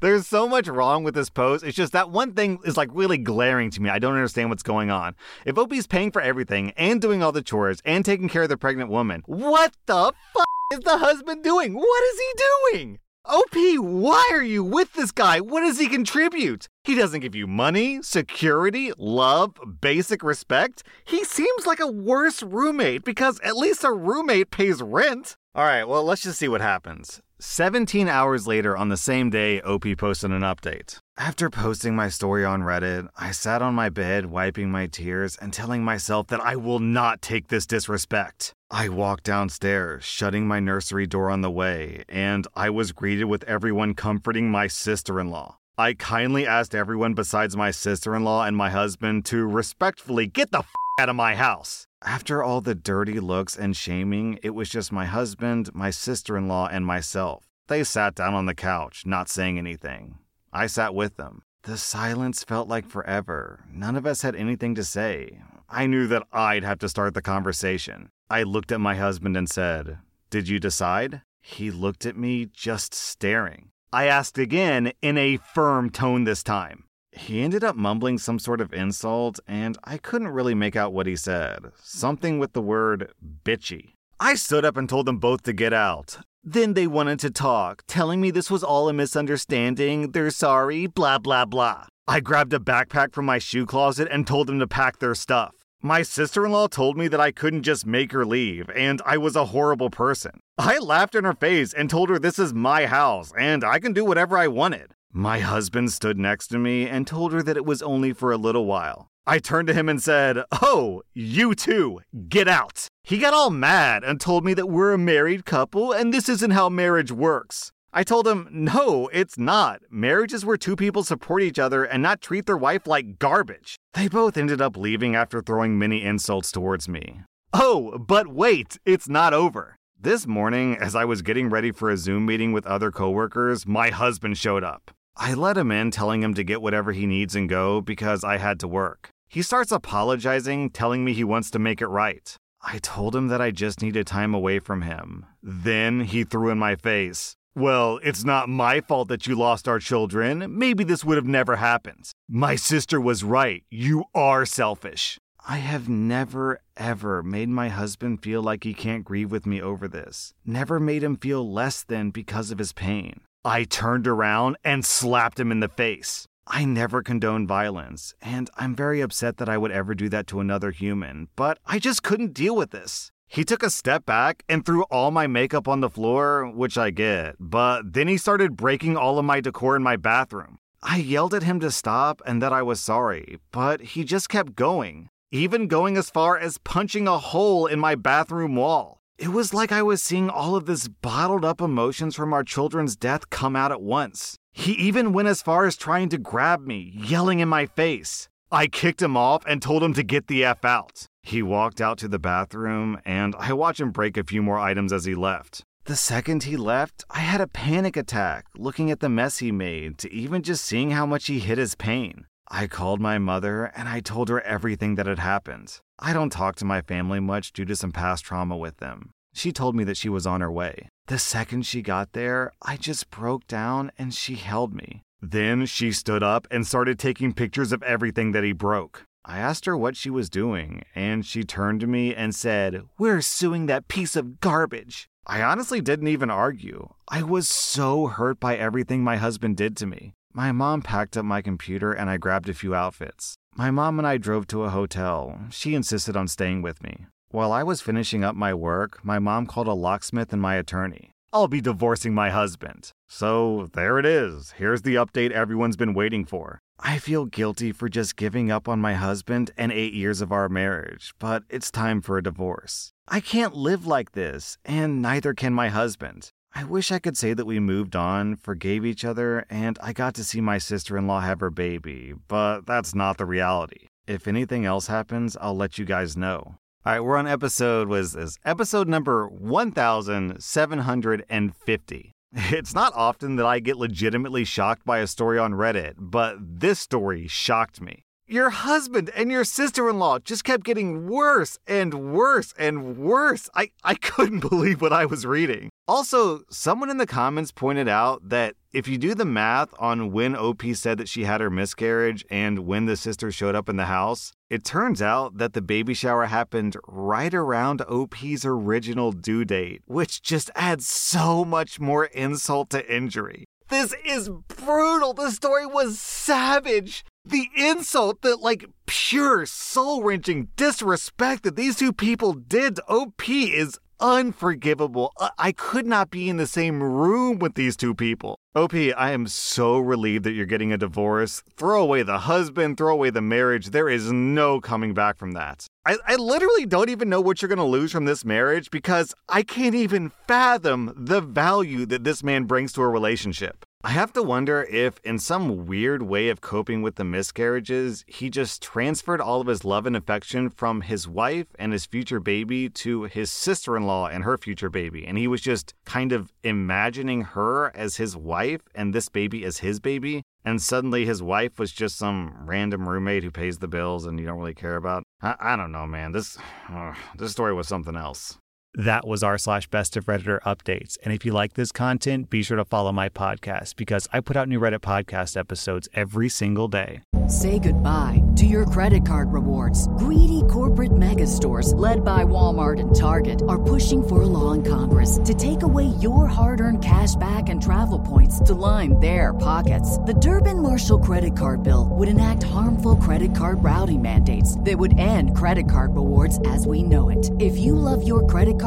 there's 0.01 0.25
so 0.25 0.49
much 0.49 0.67
wrong 0.67 1.03
with 1.03 1.13
this 1.13 1.29
post. 1.29 1.63
It's 1.63 1.77
just 1.77 1.93
that 1.93 2.09
one 2.09 2.33
thing 2.33 2.57
is 2.65 2.75
like 2.75 2.89
really 2.91 3.19
glaring 3.19 3.69
to 3.69 3.81
me. 3.83 3.91
I 3.91 3.99
don't 3.99 4.15
understand 4.15 4.49
what's 4.49 4.63
going 4.63 4.89
on. 4.89 5.15
If 5.45 5.59
OP's 5.59 5.85
paying 5.85 6.09
for 6.09 6.23
everything 6.23 6.71
and 6.75 6.99
doing 6.99 7.21
all 7.21 7.31
the 7.31 7.43
chores 7.43 7.79
and 7.85 8.03
taking 8.03 8.27
care 8.27 8.41
of 8.41 8.49
the 8.49 8.57
pregnant 8.57 8.89
woman, 8.89 9.21
what 9.27 9.73
the 9.85 10.11
fuck 10.33 10.47
is 10.73 10.79
the 10.79 10.97
husband 10.97 11.43
doing? 11.43 11.75
What 11.75 12.03
is 12.03 12.19
he 12.19 12.77
doing? 12.79 12.99
OP, 13.29 13.55
why 13.79 14.29
are 14.31 14.43
you 14.43 14.63
with 14.63 14.93
this 14.93 15.11
guy? 15.11 15.41
What 15.41 15.59
does 15.61 15.77
he 15.77 15.89
contribute? 15.89 16.67
He 16.85 16.95
doesn't 16.95 17.19
give 17.19 17.35
you 17.35 17.45
money, 17.45 18.01
security, 18.01 18.93
love, 18.97 19.53
basic 19.81 20.23
respect. 20.23 20.83
He 21.03 21.25
seems 21.25 21.65
like 21.65 21.81
a 21.81 21.91
worse 21.91 22.41
roommate 22.41 23.03
because 23.03 23.41
at 23.41 23.57
least 23.57 23.83
a 23.83 23.91
roommate 23.91 24.49
pays 24.49 24.81
rent. 24.81 25.35
All 25.53 25.65
right, 25.65 25.83
well, 25.83 26.05
let's 26.05 26.23
just 26.23 26.39
see 26.39 26.47
what 26.47 26.61
happens. 26.61 27.21
17 27.39 28.07
hours 28.07 28.47
later, 28.47 28.77
on 28.77 28.87
the 28.87 28.97
same 28.97 29.29
day, 29.29 29.59
OP 29.61 29.85
posted 29.97 30.31
an 30.31 30.41
update. 30.41 30.99
After 31.19 31.49
posting 31.49 31.95
my 31.95 32.09
story 32.09 32.45
on 32.45 32.61
Reddit, 32.61 33.07
I 33.17 33.31
sat 33.31 33.63
on 33.63 33.73
my 33.73 33.89
bed, 33.89 34.27
wiping 34.27 34.69
my 34.69 34.85
tears 34.85 35.35
and 35.35 35.51
telling 35.51 35.83
myself 35.83 36.27
that 36.27 36.39
I 36.39 36.55
will 36.55 36.77
not 36.77 37.23
take 37.23 37.47
this 37.47 37.65
disrespect. 37.65 38.53
I 38.69 38.89
walked 38.89 39.23
downstairs, 39.23 40.03
shutting 40.03 40.47
my 40.47 40.59
nursery 40.59 41.07
door 41.07 41.31
on 41.31 41.41
the 41.41 41.49
way, 41.49 42.03
and 42.07 42.45
I 42.55 42.69
was 42.69 42.91
greeted 42.91 43.25
with 43.25 43.43
everyone 43.45 43.95
comforting 43.95 44.51
my 44.51 44.67
sister 44.67 45.19
in 45.19 45.31
law. 45.31 45.57
I 45.75 45.95
kindly 45.95 46.45
asked 46.45 46.75
everyone 46.75 47.15
besides 47.15 47.57
my 47.57 47.71
sister 47.71 48.15
in 48.15 48.23
law 48.23 48.43
and 48.45 48.55
my 48.55 48.69
husband 48.69 49.25
to 49.25 49.43
respectfully 49.43 50.27
get 50.27 50.51
the 50.51 50.59
f 50.59 50.71
out 50.99 51.09
of 51.09 51.15
my 51.15 51.33
house. 51.33 51.87
After 52.03 52.43
all 52.43 52.61
the 52.61 52.75
dirty 52.75 53.19
looks 53.19 53.57
and 53.57 53.75
shaming, 53.75 54.37
it 54.43 54.51
was 54.51 54.69
just 54.69 54.91
my 54.91 55.05
husband, 55.05 55.71
my 55.73 55.89
sister 55.89 56.37
in 56.37 56.47
law, 56.47 56.67
and 56.67 56.85
myself. 56.85 57.43
They 57.69 57.83
sat 57.83 58.13
down 58.13 58.35
on 58.35 58.45
the 58.45 58.53
couch, 58.53 59.03
not 59.07 59.29
saying 59.29 59.57
anything. 59.57 60.19
I 60.51 60.67
sat 60.67 60.93
with 60.95 61.17
them. 61.17 61.43
The 61.63 61.77
silence 61.77 62.43
felt 62.43 62.67
like 62.67 62.87
forever. 62.87 63.65
None 63.71 63.95
of 63.95 64.05
us 64.05 64.21
had 64.21 64.35
anything 64.35 64.75
to 64.75 64.83
say. 64.83 65.41
I 65.69 65.85
knew 65.85 66.07
that 66.07 66.27
I'd 66.31 66.63
have 66.63 66.79
to 66.79 66.89
start 66.89 67.13
the 67.13 67.21
conversation. 67.21 68.09
I 68.29 68.43
looked 68.43 68.71
at 68.71 68.79
my 68.79 68.95
husband 68.95 69.35
and 69.35 69.49
said, 69.49 69.99
Did 70.29 70.47
you 70.47 70.59
decide? 70.59 71.21
He 71.41 71.71
looked 71.71 72.05
at 72.05 72.17
me, 72.17 72.45
just 72.45 72.93
staring. 72.93 73.69
I 73.91 74.05
asked 74.05 74.37
again 74.37 74.91
in 75.01 75.17
a 75.17 75.37
firm 75.37 75.89
tone 75.89 76.23
this 76.23 76.43
time. 76.43 76.83
He 77.11 77.41
ended 77.41 77.63
up 77.63 77.75
mumbling 77.75 78.17
some 78.17 78.37
sort 78.37 78.61
of 78.61 78.73
insult, 78.73 79.39
and 79.47 79.77
I 79.83 79.97
couldn't 79.97 80.27
really 80.27 80.53
make 80.53 80.75
out 80.75 80.93
what 80.93 81.07
he 81.07 81.15
said. 81.15 81.71
Something 81.81 82.37
with 82.37 82.53
the 82.53 82.61
word 82.61 83.11
bitchy. 83.43 83.93
I 84.19 84.35
stood 84.35 84.65
up 84.65 84.77
and 84.77 84.87
told 84.87 85.05
them 85.05 85.17
both 85.17 85.43
to 85.43 85.53
get 85.53 85.73
out. 85.73 86.19
Then 86.49 86.75
they 86.75 86.87
wanted 86.87 87.19
to 87.19 87.29
talk, 87.29 87.83
telling 87.87 88.21
me 88.21 88.31
this 88.31 88.49
was 88.49 88.63
all 88.63 88.87
a 88.87 88.93
misunderstanding, 88.93 90.11
they're 90.11 90.29
sorry, 90.29 90.87
blah, 90.87 91.17
blah, 91.17 91.43
blah. 91.43 91.87
I 92.07 92.21
grabbed 92.21 92.53
a 92.53 92.57
backpack 92.57 93.11
from 93.11 93.25
my 93.25 93.37
shoe 93.37 93.65
closet 93.65 94.07
and 94.09 94.25
told 94.25 94.47
them 94.47 94.57
to 94.59 94.65
pack 94.65 94.99
their 94.99 95.13
stuff. 95.13 95.53
My 95.81 96.03
sister 96.03 96.45
in 96.45 96.53
law 96.53 96.67
told 96.67 96.97
me 96.97 97.09
that 97.09 97.19
I 97.19 97.31
couldn't 97.31 97.63
just 97.63 97.85
make 97.85 98.13
her 98.13 98.25
leave, 98.25 98.69
and 98.69 99.01
I 99.05 99.17
was 99.17 99.35
a 99.35 99.47
horrible 99.47 99.89
person. 99.89 100.39
I 100.57 100.77
laughed 100.77 101.15
in 101.15 101.25
her 101.25 101.33
face 101.33 101.73
and 101.73 101.89
told 101.89 102.07
her 102.07 102.17
this 102.17 102.39
is 102.39 102.53
my 102.53 102.85
house, 102.85 103.33
and 103.37 103.65
I 103.65 103.79
can 103.79 103.91
do 103.91 104.05
whatever 104.05 104.37
I 104.37 104.47
wanted. 104.47 104.93
My 105.11 105.39
husband 105.39 105.91
stood 105.91 106.17
next 106.17 106.47
to 106.47 106.57
me 106.57 106.87
and 106.87 107.05
told 107.05 107.33
her 107.33 107.43
that 107.43 107.57
it 107.57 107.65
was 107.65 107.81
only 107.81 108.13
for 108.13 108.31
a 108.31 108.37
little 108.37 108.65
while. 108.65 109.09
I 109.25 109.39
turned 109.39 109.67
to 109.67 109.73
him 109.73 109.89
and 109.89 110.01
said, 110.01 110.45
Oh, 110.61 111.03
you 111.13 111.55
too, 111.55 111.99
get 112.29 112.47
out. 112.47 112.87
He 113.07 113.19
got 113.19 113.33
all 113.33 113.51
mad 113.51 114.03
and 114.03 114.19
told 114.19 114.43
me 114.43 114.53
that 114.55 114.67
we're 114.67 114.91
a 114.91 114.97
married 114.97 115.45
couple 115.45 115.93
and 115.93 116.13
this 116.13 116.27
isn't 116.27 116.51
how 116.51 116.67
marriage 116.67 117.09
works. 117.09 117.71
I 117.93 118.03
told 118.03 118.27
him, 118.27 118.49
no, 118.51 119.09
it's 119.13 119.37
not. 119.37 119.79
Marriage 119.89 120.33
is 120.33 120.43
where 120.43 120.57
two 120.57 120.75
people 120.75 121.05
support 121.05 121.41
each 121.41 121.57
other 121.57 121.85
and 121.85 122.03
not 122.03 122.19
treat 122.19 122.45
their 122.45 122.57
wife 122.57 122.85
like 122.85 123.17
garbage. 123.17 123.77
They 123.93 124.09
both 124.09 124.35
ended 124.35 124.59
up 124.59 124.75
leaving 124.75 125.15
after 125.15 125.41
throwing 125.41 125.79
many 125.79 126.03
insults 126.03 126.51
towards 126.51 126.89
me. 126.89 127.21
Oh, 127.53 127.97
but 127.97 128.27
wait, 128.27 128.77
it's 128.85 129.07
not 129.07 129.33
over. 129.33 129.77
This 129.97 130.27
morning, 130.27 130.75
as 130.75 130.93
I 130.93 131.05
was 131.05 131.21
getting 131.21 131.49
ready 131.49 131.71
for 131.71 131.89
a 131.89 131.95
Zoom 131.95 132.25
meeting 132.25 132.51
with 132.51 132.67
other 132.67 132.91
coworkers, 132.91 133.65
my 133.65 133.89
husband 133.89 134.37
showed 134.37 134.65
up. 134.65 134.91
I 135.15 135.33
let 135.33 135.57
him 135.57 135.71
in, 135.71 135.91
telling 135.91 136.21
him 136.21 136.33
to 136.33 136.43
get 136.43 136.61
whatever 136.61 136.91
he 136.91 137.05
needs 137.05 137.37
and 137.37 137.47
go 137.47 137.79
because 137.79 138.25
I 138.25 138.35
had 138.35 138.59
to 138.59 138.67
work. 138.67 139.11
He 139.29 139.41
starts 139.41 139.71
apologizing, 139.71 140.71
telling 140.71 141.05
me 141.05 141.13
he 141.13 141.23
wants 141.23 141.49
to 141.51 141.59
make 141.59 141.81
it 141.81 141.87
right. 141.87 142.35
I 142.69 142.79
told 142.79 143.15
him 143.15 143.29
that 143.29 143.39
I 143.39 143.51
just 143.51 143.81
needed 143.81 144.05
time 144.07 144.33
away 144.33 144.59
from 144.59 144.81
him. 144.81 145.25
Then 145.41 146.01
he 146.01 146.25
threw 146.25 146.49
in 146.49 146.59
my 146.59 146.75
face. 146.75 147.37
Well, 147.55 147.97
it's 148.03 148.25
not 148.25 148.49
my 148.49 148.81
fault 148.81 149.07
that 149.07 149.25
you 149.25 149.35
lost 149.35 149.69
our 149.69 149.79
children. 149.79 150.45
Maybe 150.59 150.83
this 150.83 151.05
would 151.05 151.15
have 151.15 151.25
never 151.25 151.55
happened. 151.55 152.11
My 152.27 152.57
sister 152.57 152.99
was 152.99 153.23
right. 153.23 153.63
You 153.71 154.03
are 154.13 154.45
selfish. 154.45 155.17
I 155.47 155.59
have 155.59 155.87
never, 155.87 156.59
ever 156.75 157.23
made 157.23 157.47
my 157.47 157.69
husband 157.69 158.21
feel 158.21 158.41
like 158.41 158.65
he 158.65 158.73
can't 158.73 159.05
grieve 159.05 159.31
with 159.31 159.45
me 159.45 159.61
over 159.61 159.87
this. 159.87 160.33
Never 160.45 160.77
made 160.77 161.03
him 161.03 161.15
feel 161.15 161.49
less 161.49 161.85
than 161.85 162.09
because 162.09 162.51
of 162.51 162.59
his 162.59 162.73
pain. 162.73 163.21
I 163.45 163.63
turned 163.63 164.07
around 164.07 164.57
and 164.65 164.83
slapped 164.83 165.39
him 165.39 165.53
in 165.53 165.61
the 165.61 165.69
face. 165.69 166.27
I 166.49 166.63
never 166.63 167.03
condone 167.03 167.45
violence, 167.45 168.15
and 168.21 168.49
I'm 168.55 168.73
very 168.73 169.01
upset 169.01 169.35
that 169.37 169.49
I 169.49 169.57
would 169.57 169.71
ever 169.71 169.93
do 169.93 170.07
that 170.09 170.27
to 170.27 170.39
another 170.39 170.71
human, 170.71 171.27
but 171.35 171.59
I 171.65 171.77
just 171.77 172.03
couldn't 172.03 172.33
deal 172.33 172.55
with 172.55 172.71
this. 172.71 173.11
He 173.27 173.43
took 173.43 173.63
a 173.63 173.69
step 173.69 174.05
back 174.05 174.43
and 174.47 174.65
threw 174.65 174.83
all 174.83 175.11
my 175.11 175.27
makeup 175.27 175.67
on 175.67 175.81
the 175.81 175.89
floor, 175.89 176.49
which 176.49 176.77
I 176.77 176.91
get, 176.91 177.35
but 177.37 177.91
then 177.91 178.07
he 178.07 178.17
started 178.17 178.55
breaking 178.55 178.95
all 178.95 179.19
of 179.19 179.25
my 179.25 179.41
decor 179.41 179.75
in 179.75 179.83
my 179.83 179.97
bathroom. 179.97 180.59
I 180.81 180.97
yelled 180.97 181.33
at 181.33 181.43
him 181.43 181.59
to 181.59 181.69
stop 181.69 182.21
and 182.25 182.41
that 182.41 182.53
I 182.53 182.61
was 182.61 182.79
sorry, 182.79 183.39
but 183.51 183.81
he 183.81 184.05
just 184.05 184.29
kept 184.29 184.55
going, 184.55 185.09
even 185.31 185.67
going 185.67 185.97
as 185.97 186.09
far 186.09 186.39
as 186.39 186.59
punching 186.59 187.09
a 187.09 187.17
hole 187.17 187.65
in 187.65 187.79
my 187.79 187.95
bathroom 187.95 188.55
wall. 188.55 189.01
It 189.17 189.29
was 189.29 189.53
like 189.53 189.71
I 189.71 189.81
was 189.81 190.01
seeing 190.01 190.29
all 190.29 190.55
of 190.55 190.65
this 190.65 190.87
bottled 190.87 191.43
up 191.43 191.59
emotions 191.59 192.15
from 192.15 192.33
our 192.33 192.43
children's 192.43 192.95
death 192.95 193.29
come 193.29 193.55
out 193.55 193.71
at 193.71 193.81
once. 193.81 194.37
He 194.57 194.71
even 194.73 195.13
went 195.13 195.27
as 195.27 195.43
far 195.43 195.65
as 195.65 195.77
trying 195.77 196.09
to 196.09 196.17
grab 196.17 196.65
me, 196.65 196.91
yelling 196.95 197.41
in 197.41 197.47
my 197.47 197.67
face. 197.67 198.27
I 198.51 198.65
kicked 198.65 199.03
him 199.03 199.15
off 199.15 199.45
and 199.45 199.61
told 199.61 199.83
him 199.83 199.93
to 199.93 200.01
get 200.01 200.25
the 200.25 200.43
F 200.43 200.65
out. 200.65 201.05
He 201.21 201.43
walked 201.43 201.79
out 201.79 201.99
to 201.99 202.07
the 202.07 202.17
bathroom, 202.17 202.99
and 203.05 203.35
I 203.37 203.53
watched 203.53 203.79
him 203.79 203.91
break 203.91 204.17
a 204.17 204.23
few 204.23 204.41
more 204.41 204.57
items 204.57 204.91
as 204.91 205.05
he 205.05 205.13
left. 205.13 205.63
The 205.85 205.95
second 205.95 206.43
he 206.43 206.57
left, 206.57 207.05
I 207.11 207.19
had 207.19 207.39
a 207.39 207.47
panic 207.47 207.95
attack 207.95 208.45
looking 208.57 208.89
at 208.89 208.99
the 208.99 209.09
mess 209.09 209.37
he 209.37 209.51
made 209.51 209.99
to 209.99 210.11
even 210.11 210.41
just 210.41 210.65
seeing 210.65 210.89
how 210.89 211.05
much 211.05 211.27
he 211.27 211.37
hid 211.37 211.59
his 211.59 211.75
pain. 211.75 212.25
I 212.49 212.65
called 212.65 212.99
my 212.99 213.19
mother 213.19 213.71
and 213.75 213.87
I 213.87 213.99
told 213.99 214.27
her 214.27 214.41
everything 214.41 214.95
that 214.95 215.05
had 215.05 215.19
happened. 215.19 215.79
I 215.99 216.13
don't 216.13 216.31
talk 216.31 216.55
to 216.57 216.65
my 216.65 216.81
family 216.81 217.19
much 217.19 217.53
due 217.53 217.65
to 217.65 217.75
some 217.75 217.91
past 217.91 218.25
trauma 218.25 218.57
with 218.57 218.77
them. 218.77 219.11
She 219.37 219.51
told 219.51 219.75
me 219.75 219.83
that 219.83 219.97
she 219.97 220.09
was 220.09 220.25
on 220.25 220.41
her 220.41 220.51
way. 220.51 220.89
The 221.05 221.19
second 221.19 221.67
she 221.67 221.83
got 221.83 222.13
there, 222.13 222.51
I 222.63 222.75
just 222.75 223.11
broke 223.11 223.45
down 223.45 223.91
and 223.95 224.11
she 224.11 224.33
held 224.33 224.73
me. 224.73 225.03
Then 225.21 225.67
she 225.67 225.91
stood 225.91 226.23
up 226.23 226.47
and 226.49 226.65
started 226.65 226.97
taking 226.97 227.33
pictures 227.33 227.71
of 227.71 227.83
everything 227.83 228.31
that 228.31 228.43
he 228.43 228.51
broke. 228.51 229.03
I 229.23 229.37
asked 229.37 229.65
her 229.65 229.77
what 229.77 229.95
she 229.95 230.09
was 230.09 230.31
doing, 230.31 230.81
and 230.95 231.23
she 231.23 231.43
turned 231.43 231.81
to 231.81 231.87
me 231.87 232.15
and 232.15 232.33
said, 232.33 232.81
We're 232.97 233.21
suing 233.21 233.67
that 233.67 233.87
piece 233.87 234.15
of 234.15 234.39
garbage. 234.39 235.07
I 235.27 235.43
honestly 235.43 235.81
didn't 235.81 236.07
even 236.07 236.31
argue. 236.31 236.89
I 237.07 237.21
was 237.21 237.47
so 237.47 238.07
hurt 238.07 238.39
by 238.39 238.55
everything 238.55 239.03
my 239.03 239.17
husband 239.17 239.55
did 239.55 239.77
to 239.77 239.85
me. 239.85 240.13
My 240.33 240.51
mom 240.51 240.81
packed 240.81 241.15
up 241.15 241.25
my 241.25 241.43
computer 241.43 241.91
and 241.91 242.09
I 242.09 242.17
grabbed 242.17 242.49
a 242.49 242.55
few 242.55 242.73
outfits. 242.73 243.35
My 243.55 243.69
mom 243.69 243.99
and 243.99 244.07
I 244.07 244.17
drove 244.17 244.47
to 244.47 244.63
a 244.63 244.71
hotel. 244.71 245.37
She 245.51 245.75
insisted 245.75 246.17
on 246.17 246.27
staying 246.27 246.63
with 246.63 246.81
me. 246.81 247.05
While 247.29 247.51
I 247.51 247.61
was 247.61 247.81
finishing 247.81 248.23
up 248.23 248.37
my 248.37 248.53
work, 248.53 249.03
my 249.03 249.19
mom 249.19 249.47
called 249.47 249.67
a 249.67 249.73
locksmith 249.73 250.31
and 250.31 250.41
my 250.41 250.55
attorney. 250.55 251.11
I'll 251.33 251.49
be 251.49 251.59
divorcing 251.59 252.13
my 252.13 252.29
husband. 252.29 252.91
So 253.09 253.69
there 253.73 253.99
it 253.99 254.05
is. 254.05 254.51
Here's 254.51 254.83
the 254.83 254.95
update 254.95 255.31
everyone's 255.31 255.75
been 255.75 255.93
waiting 255.93 256.23
for. 256.23 256.61
I 256.79 256.99
feel 256.99 257.25
guilty 257.25 257.73
for 257.73 257.89
just 257.89 258.15
giving 258.15 258.49
up 258.49 258.69
on 258.69 258.79
my 258.79 258.93
husband 258.93 259.51
and 259.57 259.73
eight 259.73 259.93
years 259.93 260.21
of 260.21 260.31
our 260.31 260.47
marriage, 260.47 261.13
but 261.19 261.43
it's 261.49 261.69
time 261.69 262.01
for 262.01 262.17
a 262.17 262.23
divorce. 262.23 262.93
I 263.09 263.19
can't 263.19 263.53
live 263.53 263.85
like 263.85 264.13
this, 264.13 264.57
and 264.63 265.01
neither 265.01 265.33
can 265.33 265.53
my 265.53 265.67
husband. 265.67 266.31
I 266.55 266.63
wish 266.63 266.93
I 266.93 266.99
could 266.99 267.17
say 267.17 267.33
that 267.33 267.45
we 267.45 267.59
moved 267.59 267.97
on, 267.97 268.37
forgave 268.37 268.85
each 268.85 269.03
other, 269.03 269.45
and 269.49 269.77
I 269.81 269.91
got 269.91 270.13
to 270.15 270.23
see 270.23 270.39
my 270.39 270.59
sister 270.59 270.97
in 270.97 271.07
law 271.07 271.19
have 271.19 271.41
her 271.41 271.49
baby, 271.49 272.13
but 272.29 272.65
that's 272.65 272.95
not 272.95 273.17
the 273.17 273.25
reality. 273.25 273.87
If 274.07 274.29
anything 274.29 274.63
else 274.63 274.87
happens, 274.87 275.35
I'll 275.41 275.57
let 275.57 275.77
you 275.77 275.83
guys 275.83 276.15
know. 276.15 276.55
All 276.87 276.93
right, 276.93 277.01
we're 277.01 277.17
on 277.17 277.27
episode 277.27 277.89
was 277.89 278.15
is 278.15 278.39
episode 278.45 278.87
number 278.87 279.27
1750. 279.27 282.11
It's 282.33 282.73
not 282.73 282.93
often 282.95 283.35
that 283.35 283.45
I 283.45 283.59
get 283.59 283.75
legitimately 283.75 284.45
shocked 284.45 284.85
by 284.85 284.99
a 284.99 285.07
story 285.07 285.37
on 285.37 285.51
Reddit, 285.51 285.95
but 285.97 286.37
this 286.39 286.79
story 286.79 287.27
shocked 287.27 287.81
me. 287.81 288.05
Your 288.25 288.51
husband 288.51 289.11
and 289.13 289.29
your 289.29 289.43
sister 289.43 289.89
in 289.89 289.99
law 289.99 290.19
just 290.19 290.45
kept 290.45 290.63
getting 290.63 291.09
worse 291.09 291.59
and 291.67 292.13
worse 292.13 292.53
and 292.57 292.97
worse. 292.97 293.49
I, 293.53 293.71
I 293.83 293.95
couldn't 293.95 294.39
believe 294.49 294.79
what 294.79 294.93
I 294.93 295.05
was 295.05 295.25
reading. 295.25 295.69
Also, 295.87 296.41
someone 296.49 296.89
in 296.89 296.97
the 296.97 297.05
comments 297.05 297.51
pointed 297.51 297.87
out 297.87 298.27
that 298.27 298.55
if 298.73 298.89
you 298.89 298.97
do 298.97 299.15
the 299.15 299.23
math 299.23 299.69
on 299.79 300.11
when 300.11 300.35
OP 300.35 300.61
said 300.73 300.97
that 300.97 301.07
she 301.07 301.23
had 301.23 301.39
her 301.39 301.49
miscarriage 301.49 302.25
and 302.29 302.59
when 302.59 302.87
the 302.87 302.97
sister 302.97 303.31
showed 303.31 303.55
up 303.55 303.69
in 303.69 303.77
the 303.77 303.85
house, 303.85 304.33
it 304.49 304.65
turns 304.65 305.01
out 305.01 305.37
that 305.37 305.53
the 305.53 305.61
baby 305.61 305.93
shower 305.93 306.25
happened 306.25 306.75
right 306.87 307.33
around 307.33 307.81
OP's 307.83 308.43
original 308.43 309.13
due 309.13 309.45
date, 309.45 309.81
which 309.85 310.21
just 310.21 310.51
adds 310.55 310.85
so 310.85 311.45
much 311.45 311.79
more 311.79 312.05
insult 312.05 312.69
to 312.71 312.93
injury. 312.93 313.45
This 313.69 313.93
is 314.05 314.29
brutal. 314.29 315.13
The 315.13 315.31
story 315.31 315.65
was 315.65 315.99
savage. 315.99 317.05
The 317.25 317.47
insult, 317.57 318.21
that, 318.21 318.41
like 318.41 318.65
pure 318.85 319.45
soul 319.45 320.03
wrenching 320.03 320.49
disrespect 320.55 321.43
that 321.43 321.55
these 321.55 321.75
two 321.77 321.91
people 321.91 322.33
did 322.33 322.77
to 322.77 322.85
OP 322.87 323.29
is 323.29 323.77
unforgivable. 323.99 325.13
I 325.37 325.51
could 325.51 325.85
not 325.85 326.09
be 326.09 326.29
in 326.29 326.37
the 326.37 326.47
same 326.47 326.81
room 326.81 327.39
with 327.39 327.55
these 327.55 327.75
two 327.77 327.93
people. 327.93 328.39
OP, 328.55 328.73
I 328.73 329.11
am 329.11 329.27
so 329.27 329.77
relieved 329.77 330.23
that 330.23 330.31
you're 330.31 330.45
getting 330.45 330.73
a 330.73 330.77
divorce. 330.77 331.43
Throw 331.55 331.83
away 331.83 332.03
the 332.03 332.19
husband, 332.19 332.77
throw 332.77 332.93
away 332.93 333.11
the 333.11 333.21
marriage. 333.21 333.67
There 333.67 333.89
is 333.89 334.11
no 334.11 334.59
coming 334.59 334.93
back 334.93 335.17
from 335.17 335.33
that. 335.33 335.67
I, 335.85 335.97
I 336.07 336.15
literally 336.15 336.65
don't 336.65 336.89
even 336.89 337.09
know 337.09 337.21
what 337.21 337.41
you're 337.41 337.49
going 337.49 337.57
to 337.57 337.63
lose 337.63 337.91
from 337.91 338.05
this 338.05 338.25
marriage 338.25 338.71
because 338.71 339.13
I 339.29 339.43
can't 339.43 339.75
even 339.75 340.11
fathom 340.27 340.93
the 340.97 341.21
value 341.21 341.85
that 341.85 342.03
this 342.03 342.23
man 342.23 342.45
brings 342.45 342.73
to 342.73 342.81
a 342.81 342.89
relationship. 342.89 343.63
I 343.83 343.91
have 343.91 344.11
to 344.13 344.23
wonder 344.23 344.63
if, 344.63 344.99
in 345.03 345.19
some 345.19 345.67
weird 345.67 346.01
way 346.01 346.29
of 346.29 346.41
coping 346.41 346.81
with 346.81 346.95
the 346.95 347.03
miscarriages, 347.03 348.03
he 348.07 348.27
just 348.31 348.61
transferred 348.61 349.21
all 349.21 349.39
of 349.39 349.45
his 349.45 349.63
love 349.63 349.85
and 349.85 349.95
affection 349.95 350.49
from 350.49 350.81
his 350.81 351.07
wife 351.07 351.45
and 351.59 351.71
his 351.71 351.85
future 351.85 352.19
baby 352.19 352.69
to 352.69 353.03
his 353.03 353.31
sister 353.31 353.77
in 353.77 353.85
law 353.85 354.07
and 354.07 354.23
her 354.23 354.35
future 354.35 354.71
baby. 354.71 355.05
And 355.05 355.15
he 355.15 355.27
was 355.27 355.41
just 355.41 355.75
kind 355.85 356.11
of 356.11 356.33
imagining 356.43 357.21
her 357.21 357.71
as 357.75 357.97
his 357.97 358.17
wife 358.17 358.61
and 358.73 358.95
this 358.95 359.09
baby 359.09 359.45
as 359.45 359.59
his 359.59 359.79
baby. 359.79 360.23
And 360.43 360.59
suddenly 360.59 361.05
his 361.05 361.21
wife 361.21 361.59
was 361.59 361.71
just 361.71 361.97
some 361.97 362.35
random 362.45 362.89
roommate 362.89 363.23
who 363.23 363.31
pays 363.31 363.59
the 363.59 363.67
bills 363.67 364.07
and 364.07 364.19
you 364.19 364.25
don't 364.25 364.39
really 364.39 364.55
care 364.55 364.75
about. 364.75 365.03
I, 365.21 365.35
I 365.39 365.55
don't 365.55 365.71
know, 365.71 365.85
man. 365.85 366.13
This, 366.13 366.35
uh, 366.67 366.95
this 367.15 367.31
story 367.31 367.53
was 367.53 367.67
something 367.67 367.95
else. 367.95 368.39
That 368.77 369.07
was 369.07 369.23
r 369.23 369.39
slash 369.39 369.65
best 369.65 369.97
of 369.97 370.05
Redditor 370.05 370.39
updates. 370.41 370.99
And 371.03 371.11
if 371.11 371.25
you 371.25 371.33
like 371.33 371.55
this 371.55 371.71
content, 371.71 372.29
be 372.29 372.43
sure 372.43 372.57
to 372.57 372.63
follow 372.63 372.91
my 372.91 373.09
podcast 373.09 373.75
because 373.75 374.07
I 374.13 374.19
put 374.19 374.37
out 374.37 374.47
new 374.47 374.59
Reddit 374.59 374.81
podcast 374.81 375.35
episodes 375.35 375.89
every 375.95 376.29
single 376.29 376.67
day. 376.67 377.01
Say 377.27 377.57
goodbye 377.57 378.21
to 378.35 378.45
your 378.45 378.67
credit 378.67 379.03
card 379.03 379.33
rewards. 379.33 379.87
Greedy 379.97 380.43
corporate 380.47 380.95
mega 380.95 381.25
stores, 381.25 381.73
led 381.73 382.05
by 382.05 382.23
Walmart 382.23 382.79
and 382.79 382.95
Target, 382.95 383.41
are 383.49 383.59
pushing 383.59 384.07
for 384.07 384.21
a 384.21 384.27
law 384.27 384.51
in 384.51 384.61
Congress 384.61 385.17
to 385.25 385.33
take 385.33 385.63
away 385.63 385.85
your 385.99 386.27
hard 386.27 386.61
earned 386.61 386.83
cash 386.83 387.15
back 387.15 387.49
and 387.49 387.61
travel 387.61 387.99
points 387.99 388.39
to 388.41 388.53
line 388.53 388.99
their 388.99 389.33
pockets. 389.33 389.97
The 389.99 390.13
Durbin 390.13 390.61
Marshall 390.61 390.99
credit 390.99 391.35
card 391.35 391.63
bill 391.63 391.89
would 391.89 392.09
enact 392.09 392.43
harmful 392.43 392.97
credit 392.97 393.33
card 393.33 393.63
routing 393.63 394.03
mandates 394.03 394.59
that 394.59 394.77
would 394.77 394.99
end 394.99 395.35
credit 395.35 395.67
card 395.67 395.95
rewards 395.95 396.39
as 396.45 396.67
we 396.67 396.83
know 396.83 397.09
it. 397.09 397.31
If 397.39 397.57
you 397.57 397.73
love 397.73 398.07
your 398.07 398.27
credit 398.27 398.59
card 398.59 398.66